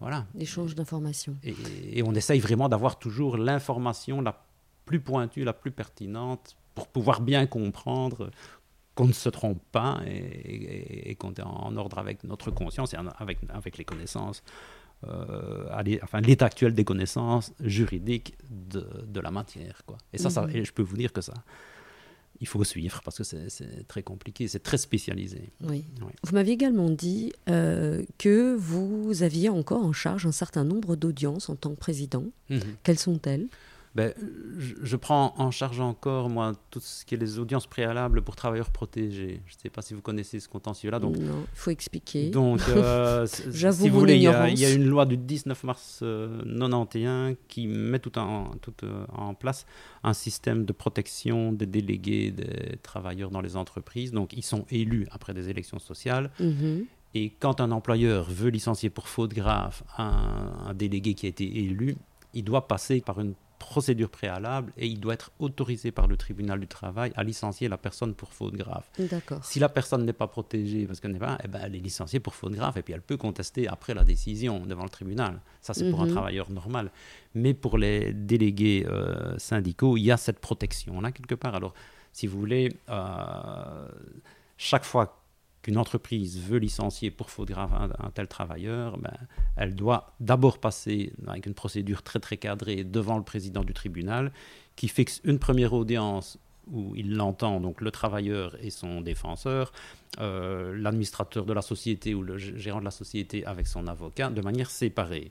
[0.00, 0.26] Voilà.
[0.38, 1.36] Échange d'informations.
[1.42, 1.54] Et,
[1.92, 4.44] et on essaye vraiment d'avoir toujours l'information la
[4.84, 8.30] plus pointue, la plus pertinente pour pouvoir bien comprendre
[8.94, 13.38] qu'on ne se trompe pas et, qu'on est en, ordre avec notre conscience et avec,
[13.48, 14.42] avec les connaissances,
[15.06, 15.68] euh,
[16.02, 19.82] enfin l'état actuel des connaissances juridiques de, de la matière.
[19.86, 19.98] Quoi.
[20.12, 20.56] Et ça, ça mhm.
[20.56, 21.34] et je peux vous dire que ça,
[22.40, 25.50] il faut suivre parce que c'est très compliqué, c'est très spécialisé.
[25.62, 25.84] Oui.
[26.22, 31.48] Vous m'aviez également dit euh, que vous aviez encore en charge un certain nombre d'audiences
[31.48, 32.24] en tant que président.
[32.50, 32.60] Mhm.
[32.82, 33.46] Quelles sont-elles?
[33.96, 34.12] Ben,
[34.58, 38.68] je, prends en charge encore, moi, tout ce qui est les audiences préalables pour travailleurs
[38.68, 39.40] protégés.
[39.46, 40.98] Je ne sais pas si vous connaissez ce contentieux-là.
[40.98, 42.28] Donc, non, il faut expliquer.
[42.28, 47.06] Donc, euh, J'avoue si vous voulez, il y, a, une loi du 19 mars 1991
[47.06, 49.64] euh, qui met tout, en, tout euh, en place
[50.04, 54.12] un système de protection des délégués des travailleurs dans les entreprises.
[54.12, 56.30] Donc, ils sont élus après des élections sociales.
[56.38, 56.84] Mhm.
[57.14, 61.44] Et quand un employeur veut licencier pour faute grave un, un délégué qui a été
[61.44, 61.96] élu,
[62.34, 66.60] il doit passer par une procédure préalable et il doit être autorisé par le tribunal
[66.60, 68.84] du travail à licencier la personne pour faute grave.
[69.42, 72.20] Si la personne n'est pas protégée parce qu'elle n'est pas, eh ben, elle est licenciée
[72.20, 75.40] pour faute grave et puis elle peut contester après la décision devant le tribunal.
[75.60, 76.12] Ça, c'est pour un Mhm.
[76.12, 76.90] travailleur normal.
[77.34, 81.54] Mais pour les délégués euh, syndicaux, il y a cette protection-là quelque part.
[81.54, 81.74] Alors,
[82.12, 83.88] si vous voulez, euh,
[84.56, 85.22] chaque fois
[85.66, 89.16] qu'une entreprise veut licencier pour faute grave un, tel travailleur, ben,
[89.56, 94.30] elle doit d'abord passer avec une procédure très très cadrée devant le président du tribunal
[94.76, 96.38] qui fixe une première audience
[96.70, 99.72] où il l'entend, donc le travailleur et son défenseur,
[100.20, 104.42] euh, l'administrateur de la société ou le gérant de la société avec son avocat, de
[104.42, 105.30] manière séparée.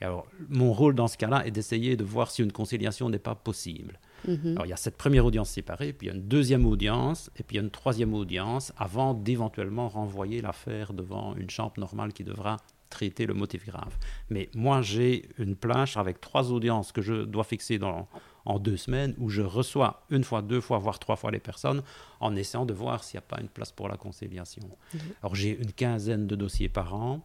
[0.00, 3.34] Alors, mon rôle dans ce cas-là est d'essayer de voir si une conciliation n'est pas
[3.34, 3.98] possible.
[4.26, 4.52] Mhm.
[4.52, 7.30] Alors, il y a cette première audience séparée, puis il y a une deuxième audience,
[7.36, 11.74] et puis il y a une troisième audience avant d'éventuellement renvoyer l'affaire devant une chambre
[11.78, 12.56] normale qui devra
[12.90, 13.96] traiter le motif grave.
[14.30, 18.08] Mais moi, j'ai une plage avec trois audiences que je dois fixer dans,
[18.44, 21.82] en deux semaines, où je reçois une fois, deux fois, voire trois fois les personnes,
[22.20, 24.62] en essayant de voir s'il n'y a pas une place pour la conciliation.
[24.92, 25.00] Mhm.
[25.22, 27.20] Alors, j'ai une quinzaine de dossiers par an.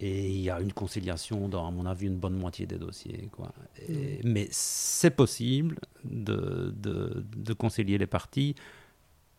[0.00, 3.28] Et il y a une conciliation dans, à mon avis, une bonne moitié des dossiers.
[3.32, 3.52] Quoi.
[3.88, 8.54] Et- Mais c'est possible de, de, de concilier les parties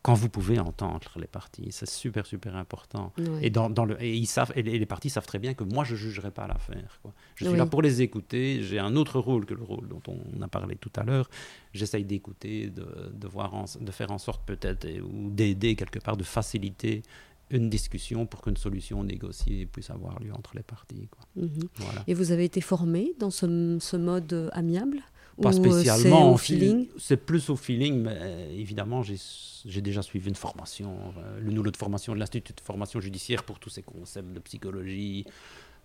[0.02, 1.68] quand vous pouvez entendre les parties.
[1.72, 3.12] C'est super, super important.
[3.42, 5.62] Et, dans, dans le, et, ils savent, et les, les parties savent très bien que
[5.64, 6.98] moi, je ne jugerai pas l'affaire.
[7.02, 7.12] quoi.
[7.36, 7.58] Je suis Oui.
[7.58, 8.62] là pour les écouter.
[8.62, 11.28] J'ai un autre rôle que le rôle dont on a parlé tout à l'heure.
[11.74, 16.16] J'essaye d'écouter, de, de, voir en- de faire en sorte peut-être, ou d'aider quelque part,
[16.16, 17.02] de faciliter
[17.50, 21.08] une discussion pour qu'une solution négociée puisse avoir lieu entre les parties.
[21.10, 21.20] quoi.
[21.36, 21.68] Mhm.
[21.76, 22.04] Voilà.
[22.06, 24.98] Et vous avez été formé dans ce, ce mode euh, amiable
[25.42, 26.32] Pas euh, spécialement.
[26.32, 26.86] Au feeling?
[26.98, 31.62] C'est plus au feeling, mais euh, évidemment, j'ai déjà suivi une formation, euh, l'une ou
[31.62, 35.24] l'autre formation de l'Institut de formation judiciaire pour tous ces concepts de psychologie,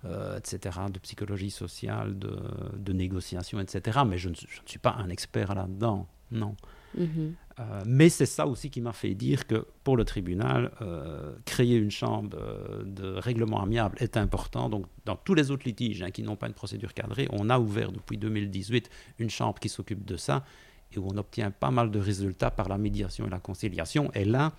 [0.05, 2.37] euh, etc., de psychologie sociale, de,
[2.77, 3.99] de négociation, etc.
[4.05, 6.55] Mais je ne, suis- je ne suis pas un expert là-dedans, non.
[6.97, 7.35] Mhm.
[7.59, 11.77] Euh, mais c'est ça aussi qui m'a fait dire que pour le tribunal, euh, créer
[11.77, 14.69] une chambre euh, de règlement amiable est important.
[14.69, 17.57] Donc, dans tous les autres litiges hein, qui n'ont pas une procédure cadrée, on a
[17.57, 18.89] ouvert depuis 2018
[19.19, 20.43] une chambre qui s'occupe de ça
[20.91, 24.11] et où on obtient pas mal de résultats par la médiation et la conciliation.
[24.13, 24.51] Et là,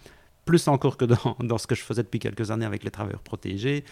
[0.47, 3.85] plus encore que dans, ce que je faisais depuis quelques années avec les travailleurs protégés,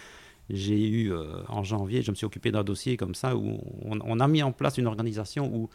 [0.51, 1.11] j'ai eu
[1.49, 4.53] en janvier, je me suis occupé d'un dossier comme ça où on a mis en
[4.53, 5.71] place une organisation où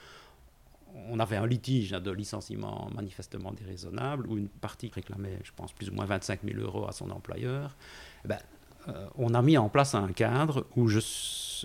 [1.11, 5.89] on avait un litige de licenciement manifestement déraisonnable où une partie réclamait, je pense, plus
[5.89, 7.75] ou moins 25 000 euros à son employeur.
[8.25, 8.37] Eh ben,
[8.87, 10.99] euh, on a mis en place un cadre où je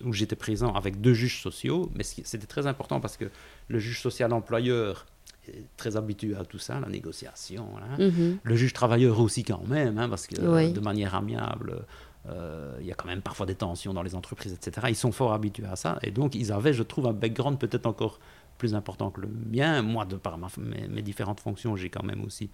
[0.04, 3.26] où j'étais présent avec deux juges sociaux, mais c'était très important parce que
[3.68, 5.06] le juge social employeur
[5.46, 7.68] est très habitué à tout ça, la négociation.
[7.78, 7.96] hein.
[8.02, 8.38] Mhm.
[8.42, 10.64] Le juge travailleur aussi quand même, hein, parce que Oui.
[10.66, 11.84] euh, de manière amiable,
[12.26, 14.88] euh, il y a quand même parfois des tensions dans les entreprises, etc.
[14.90, 17.86] Ils sont fort habitués à ça, et donc ils avaient, je trouve, un background peut-être
[17.86, 18.18] encore
[18.58, 19.82] plus important que le mien.
[19.82, 22.50] Moi, de par mes différentes fonctions, j'ai quand même aussi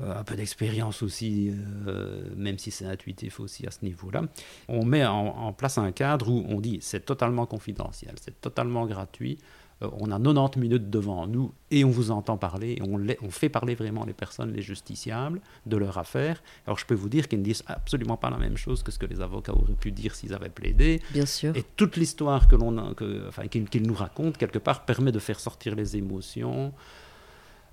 [0.00, 1.52] euh, un peu d'expérience aussi,
[1.86, 4.22] euh, même si c'est intuitif aussi à ce niveau-là.
[4.68, 8.86] On met en, en place un cadre où on dit c'est totalement confidentiel, c'est totalement
[8.86, 9.38] gratuit.
[9.82, 12.72] Euh, on a 90 minutes devant nous et on vous entend parler.
[12.72, 16.42] et on, fait parler vraiment les personnes, les justiciables, de leur affaire.
[16.66, 18.98] Alors je peux vous dire qu'ils ne disent absolument pas la même chose que ce
[18.98, 21.00] que les avocats auraient pu dire s'ils avaient plaidé.
[21.12, 21.56] Bien sûr.
[21.56, 25.12] Et toute l'histoire que l'on a- que, enfin, qu'il qu'il nous raconte, quelque part, permet
[25.12, 26.72] de faire sortir les émotions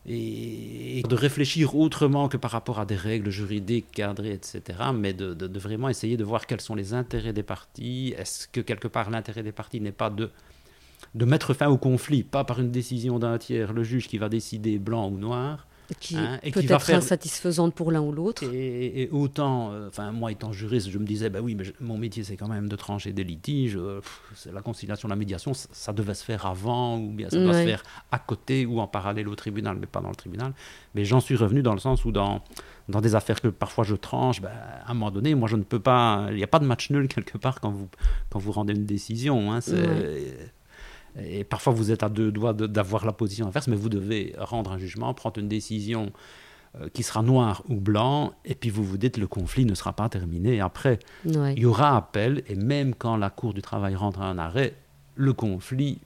[0.05, 4.61] et, et de réfléchir autrement que par rapport à des règles juridiques cadrées, etc.
[4.93, 8.13] Mais de, de- de vraiment essayer de voir quels sont les intérêts des parties.
[8.17, 10.31] Est-ce que quelque part l'intérêt des parties n'est pas de,
[11.15, 14.29] de mettre fin au conflit, pas par une décision d'un tiers, le juge qui va
[14.29, 15.67] décider blanc ou noir,
[16.01, 18.43] Qui hein, et peut être faire- insatisfaisante pour l'un ou l'autre.
[18.53, 21.97] et, et autant, euh, moi étant juriste, je me disais, bah oui, mais je- mon
[21.97, 23.77] métier c'est quand même de trancher des litiges.
[23.77, 27.37] euh, pff, la conciliation, la médiation, ça, ça devait se faire avant ou bien ça
[27.41, 30.51] doit se faire à côté ou en parallèle au tribunal, mais pas dans le tribunal.
[30.93, 32.41] Mais j'en suis revenu dans le sens où dans
[32.89, 34.51] dans des affaires que parfois je tranche, bah,
[34.85, 36.89] à un moment donné, moi je ne peux pas, il n'y a pas de match
[36.89, 37.87] nul quelque part quand vous
[38.29, 39.51] quand vous rendez une décision.
[39.53, 40.51] hein, c'est-
[41.19, 44.71] Et parfois, vous êtes à deux doigts d'avoir la position inverse, mais vous devez rendre
[44.71, 46.11] un jugement, prendre une décision
[46.79, 49.93] euh, qui sera noir ou blanc, et puis vous vous dites le conflit ne sera
[49.93, 50.59] pas terminé.
[50.61, 51.53] Après, Ouais.
[51.55, 54.75] il y aura appel, et même quand la Cour du travail rendra un arrêt,
[55.15, 55.99] le conflit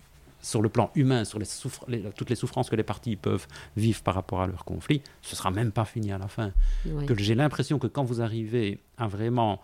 [0.43, 3.45] sur le plan humain, sur les toutes les souffrances que les parties peuvent
[3.77, 6.51] vivre par rapport à leur conflit, ce sera même pas fini à la fin.
[7.05, 9.61] Que j'ai l'impression que quand vous arrivez à vraiment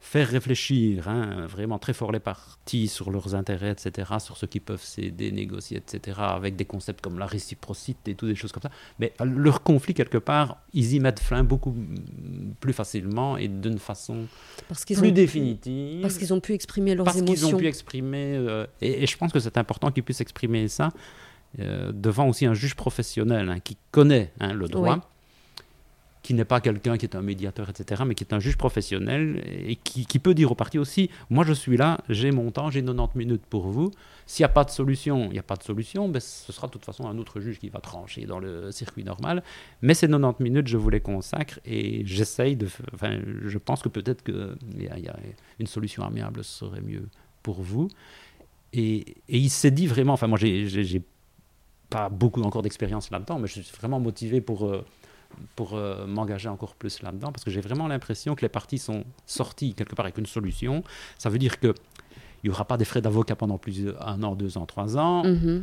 [0.00, 4.62] faire réfléchir hein, vraiment très fort les parties sur leurs intérêts, etc., sur ce qu'ils
[4.62, 8.62] peuvent s'aider, négocier, etc., avec des concepts comme la réciprocité et toutes des choses comme
[8.62, 8.70] ça.
[8.98, 11.74] Mais leur conflit, quelque part, ils y mettent fin beaucoup
[12.60, 14.26] plus facilement et d'une façon
[14.86, 16.00] plus définitive.
[16.00, 17.26] parce qu'ils ont pu exprimer leurs émotions.
[17.26, 20.66] Parce qu'ils ont pu exprimer, euh, et, je pense que c'est important qu'ils puissent exprimer
[20.68, 20.88] ça
[21.58, 25.10] euh, devant aussi un juge professionnel hein, qui connaît hein, le droit
[26.22, 29.42] qui n'est pas quelqu'un qui est un médiateur, etc., mais qui est un juge professionnel
[29.46, 32.82] et qui, peut dire aux parties aussi, moi je suis là, j'ai mon temps, j'ai
[32.82, 33.90] 90 minutes pour vous.
[34.26, 36.66] S'il n'y a pas de solution, il n'y a pas de solution, ben, ce sera
[36.66, 39.42] de toute façon un autre juge qui va trancher dans le circuit normal.
[39.82, 42.68] Mais ces 90 minutes, je vous les consacre et j'essaye de...
[42.94, 45.16] Enfin, je pense que peut-être qu'il y, a
[45.58, 47.08] une solution amiable serait mieux
[47.42, 47.88] pour vous.
[48.72, 48.98] Et,
[49.28, 51.02] et il s'est dit vraiment, enfin moi j'ai
[51.88, 54.66] pas beaucoup encore d'expérience là-dedans, mais je suis vraiment motivé pour...
[54.66, 54.84] Euh,
[55.56, 59.04] pour euh, m'engager encore plus là-dedans, parce que j'ai vraiment l'impression que les parties sont
[59.26, 60.82] sorties quelque part avec une solution.
[61.18, 61.74] Ça veut dire qu'il
[62.44, 65.24] n'y aura pas des frais d'avocat pendant plus d'un an, deux ans, trois ans.
[65.24, 65.62] Mm-hmm.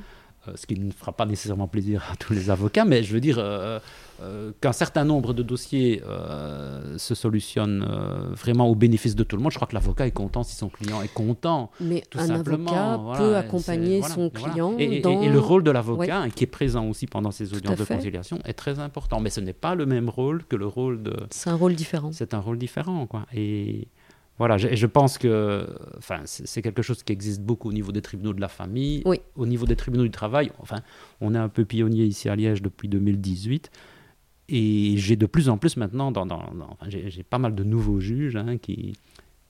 [0.55, 3.37] Ce qui ne fera pas nécessairement plaisir à tous les avocats, mais je veux dire
[3.39, 3.79] euh,
[4.21, 6.01] euh, qu'un certain nombre de dossiers
[6.97, 7.85] se solutionnent
[8.31, 9.51] vraiment au bénéfice de tout le monde.
[9.51, 11.71] Je crois que l'avocat est content si son client est content.
[11.79, 14.75] Mais un avocat peut accompagner son client.
[14.77, 18.53] Et, le rôle de l'avocat, qui est présent aussi pendant ces audiences de conciliation, est
[18.53, 19.19] très important.
[19.19, 21.15] Mais ce n'est pas le même rôle que le rôle de.
[21.29, 22.11] C'est un rôle différent.
[22.11, 23.25] C'est un rôle différent, quoi.
[23.33, 23.87] Et
[24.37, 25.67] voilà, je, je pense que
[25.97, 29.03] enfin, c'est quelque chose qui existe beaucoup au niveau des tribunaux de la famille,
[29.35, 30.51] au niveau des tribunaux du travail.
[30.59, 30.81] Enfin,
[31.21, 33.71] on est un peu pionnier ici à Liège depuis 2018.
[34.49, 36.25] Et j'ai de plus en plus maintenant, dans,
[36.87, 38.93] j'ai pas mal de nouveaux juges hein, qui,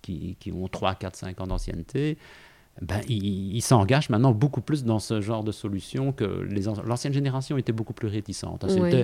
[0.01, 2.17] qui, qui, ont 3, 4, 5 ans d'ancienneté.
[2.81, 6.23] Ben, ils s'engagent maintenant beaucoup plus dans ce genre de solution que
[6.85, 8.63] l'ancienne génération était beaucoup plus réticente.
[8.65, 9.03] Euh,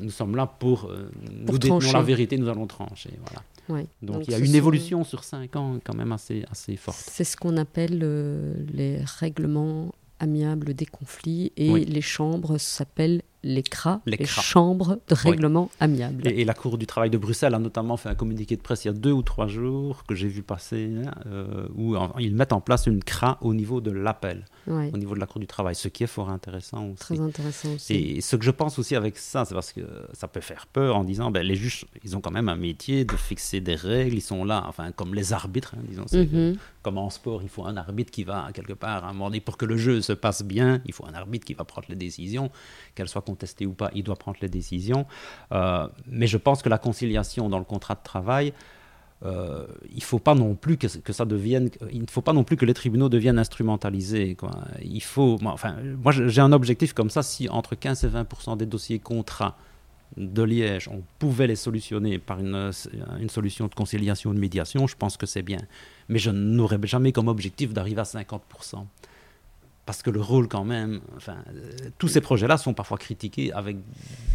[0.00, 3.10] nous sommes là pour, euh, nous détenons la vérité, nous allons trancher.
[3.26, 3.42] Voilà.
[4.02, 6.98] Donc, il y a une évolution sur cinq ans quand même assez, assez forte.
[6.98, 13.62] C'est ce qu'on appelle euh, les règlements amiables des conflits et les chambres s'appellent les
[13.62, 16.26] CRA, les, chambres de règlement amiable.
[16.26, 18.88] Et, la Cour du travail de Bruxelles a notamment fait un communiqué de presse il
[18.88, 20.90] y a deux ou trois jours que j'ai vu passer,
[21.26, 25.20] euh, où ils mettent en place une CRA au niveau de l'appel, au niveau de
[25.20, 27.14] la Cour du travail, ce qui est fort intéressant aussi.
[27.14, 27.94] Très intéressant aussi.
[27.94, 29.80] Et ce que je pense aussi avec ça, c'est parce que
[30.12, 33.04] ça peut faire peur en disant, ben, les juges, ils ont quand même un métier
[33.04, 36.98] de fixer des règles, ils sont là, enfin comme les arbitres, hein, disons, mm comme
[36.98, 39.56] en sport, il faut un arbitre qui va quelque part, à un moment donné, pour
[39.56, 42.50] que le jeu se passe bien, il faut un arbitre qui va prendre les décisions,
[42.94, 45.06] qu'elles soient contesté ou pas, il doit prendre les décisions.
[45.52, 48.52] Euh, mais je pense que la conciliation dans le contrat de travail,
[49.24, 52.44] euh, il ne faut pas non plus que, ça devienne, il ne faut pas non
[52.44, 54.36] plus que les tribunaux deviennent instrumentalisés.
[54.82, 58.56] Il faut, moi, enfin, moi j'ai un objectif comme ça, si entre 15 et 20%
[58.56, 59.56] des dossiers contrats
[60.16, 62.72] de Liège, on pouvait les solutionner par une
[63.28, 65.60] solution de conciliation ou de médiation, je pense que c'est bien.
[66.08, 68.42] Mais je n'aurais jamais comme objectif d'arriver à 50
[69.90, 73.76] parce que le rôle quand même, enfin, euh, tous ces projets-là sont parfois critiqués avec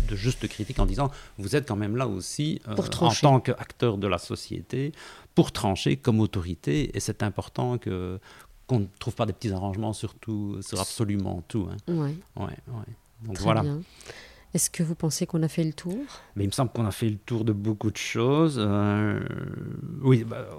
[0.10, 3.98] de justes critiques en disant vous êtes quand même là aussi euh, en tant qu'acteur
[3.98, 4.92] de la société
[5.34, 8.20] pour trancher comme autorité et c'est important que
[8.68, 11.70] qu'on ne trouve pas des petits arrangements sur tout, sur absolument tout.
[11.72, 11.78] Hein.
[11.88, 12.18] Ouais.
[12.36, 12.58] Ouais,
[13.24, 13.64] Donc voilà.
[14.54, 16.04] Est-ce que vous pensez qu'on a fait le tour?
[16.36, 18.58] Mais il me semble qu'on a fait le tour de beaucoup de choses.
[18.60, 19.22] Euh,
[20.02, 20.50] oui, bah,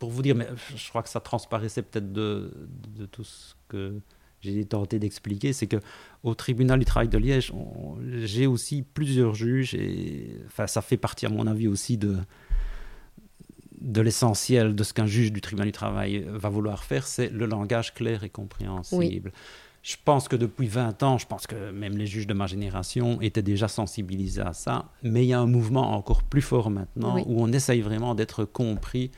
[0.00, 2.52] pour vous dire, mais je crois que ça transparaissait peut-être de,
[2.98, 4.00] de, tout ce que
[4.42, 5.76] j'ai tenté d'expliquer, c'est que
[6.22, 7.52] au tribunal du travail de Liège,
[8.24, 12.18] j'ai aussi plusieurs juges et enfin, ça fait partie, à mon avis, aussi de,
[13.80, 17.46] de l'essentiel de ce qu'un juge du tribunal du travail va vouloir faire, c'est le
[17.46, 19.32] langage clair et compréhensible.
[19.82, 23.20] Je pense que depuis 20 ans, je pense que même les juges de ma génération
[23.20, 27.18] étaient déjà sensibilisés à ça, mais il y a un mouvement encore plus fort maintenant
[27.26, 29.10] où on essaye vraiment d'être compris,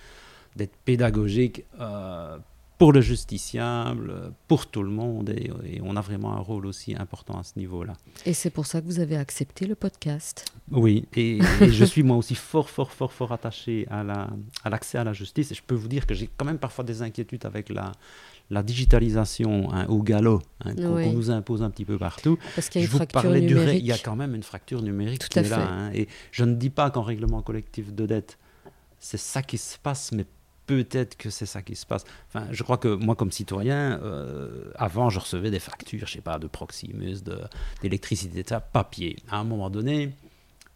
[0.56, 2.38] d'être pédagogique euh,
[2.78, 7.38] pour le justiciable, pour tout le monde, et, on a vraiment un rôle aussi important
[7.38, 7.94] à ce niveau-là.
[8.26, 10.44] Et c'est pour ça que vous avez accepté le podcast.
[10.70, 14.02] Oui, et, je suis moi aussi fort, fort, fort, fort attaché à
[14.70, 16.58] l'accès la, à, à la justice, et je peux vous dire que j'ai quand même
[16.58, 17.92] parfois des inquiétudes avec la,
[18.50, 22.38] la digitalisation hein, au galop hein, qu'on nous impose un petit peu partout.
[22.54, 23.78] Parce qu'il y a une je fracture numérique.
[23.78, 25.66] Du il y a quand même une fracture numérique qui est là.
[25.66, 28.38] Hein, et je ne dis pas qu'en règlement collectif de dette,
[28.98, 30.26] c'est ça qui se passe, mais
[30.66, 32.04] peut-être que c'est ça qui se passe.
[32.28, 36.20] Enfin, je crois que moi, comme citoyen, euh, avant, je recevais des factures, je sais
[36.20, 37.18] pas, de Proximus,
[37.82, 39.16] d'électricité, de, papier.
[39.30, 40.14] À un moment donné,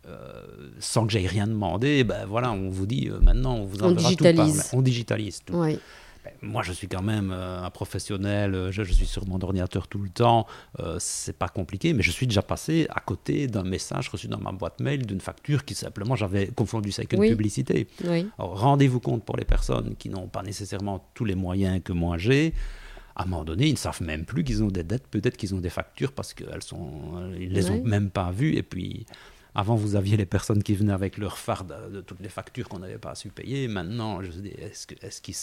[0.07, 0.43] euh,
[0.79, 3.93] sans que j'aille rien demander, ben voilà, on vous dit euh, maintenant, on vous on
[3.93, 4.69] digitalise.
[4.71, 5.59] Tout on digitalise tout.
[5.61, 5.79] Ben,
[6.43, 9.99] moi, je suis quand même euh, un professionnel, euh, je, suis sur mon ordinateur tout
[9.99, 10.47] le temps,
[10.81, 14.39] euh, c'est pas compliqué, mais je suis déjà passé à côté d'un message reçu dans
[14.39, 17.89] ma boîte mail d'une facture qui simplement j'avais confondu ça avec une publicité.
[18.39, 22.55] Rendez-vous compte pour les personnes qui n'ont pas nécessairement tous les moyens que moi j'ai.
[23.17, 25.55] À un moment donné, ils ne savent même plus qu'ils ont des dettes, peut-être qu'ils
[25.55, 28.55] ont des factures parce qu'ils ne les ont même pas vues.
[28.55, 29.07] Et puis,
[29.59, 32.79] avant, vous aviez les personnes qui venaient avec leur farde de toutes les factures qu'on
[32.79, 33.67] n'avait pas su payer.
[33.67, 35.35] Maintenant, je dis, est-ce qu'ils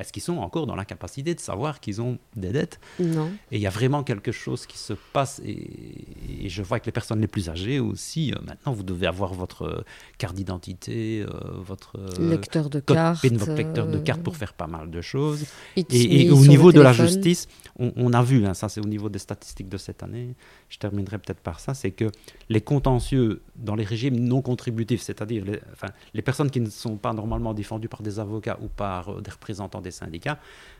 [0.00, 2.80] est-ce qu'ils sont encore dans l'incapacité de savoir qu'ils ont des dettes?
[2.98, 3.30] Non.
[3.50, 5.40] Et il y a vraiment quelque chose qui se passe.
[5.44, 9.34] Et, je vois que les personnes les plus âgées aussi, euh, maintenant, vous devez avoir
[9.34, 9.84] votre euh,
[10.18, 11.28] carte d'identité, euh,
[11.58, 15.44] votre lecteur de carte, votre lecteur de carte pour faire pas mal de choses.
[15.76, 17.46] Et, au niveau de la justice,
[17.78, 20.34] on, a vu, hein, ça c'est au niveau des statistiques de cette année,
[20.68, 22.10] je terminerai peut-être par ça, c'est que
[22.48, 26.96] les contentieux dans les régimes non contributifs, c'est-à-dire les, enfin, les personnes qui ne sont
[26.96, 30.38] pas normalement défendues par des avocats ou par des représentants des syndicats,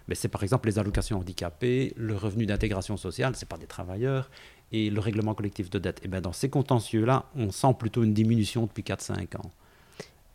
[0.09, 4.31] mais c'est par exemple les allocations handicapées, le revenu d'intégration sociale, ce pas des travailleurs,
[4.73, 6.01] et le règlement collectif de dette.
[6.05, 9.51] Et bien dans ces contentieux-là, on sent plutôt une diminution depuis 4-5 ans.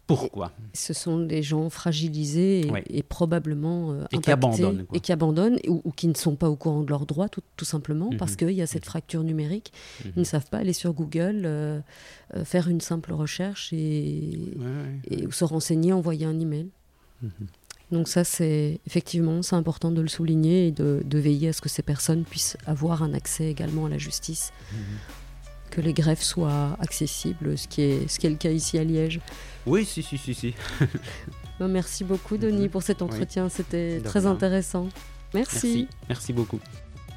[0.07, 0.51] Pourquoi?
[0.73, 5.91] Ce sont des gens fragilisés et, probablement euh, et qui abandonnent, et qui abandonnent ou,
[5.91, 8.37] qui ne sont pas au courant de leurs droits, tout, simplement parce mhm.
[8.37, 8.89] qu'il y a cette mhm.
[8.89, 9.73] fracture numérique.
[10.03, 10.25] Ils ne mhm.
[10.25, 11.79] savent pas aller sur Google, euh,
[12.35, 14.53] euh, faire une simple recherche et,
[15.09, 16.69] et, se renseigner, envoyer un email.
[17.91, 21.69] Donc ça, c'est effectivement, c'est important de le souligner et de, veiller à ce que
[21.69, 24.79] ces personnes puissent avoir un accès également à la justice, mhm.
[25.71, 28.83] que les greffes soient accessibles, ce qui est, ce qui est le cas ici à
[28.83, 29.21] Liège.
[29.65, 30.53] Oui, si, si, si, si.
[31.57, 32.69] Ben, merci beaucoup, Denis, mhm.
[32.69, 33.47] pour cet entretien.
[33.47, 34.89] C'était très intéressant.
[35.33, 35.87] Merci.
[36.09, 36.59] Merci beaucoup.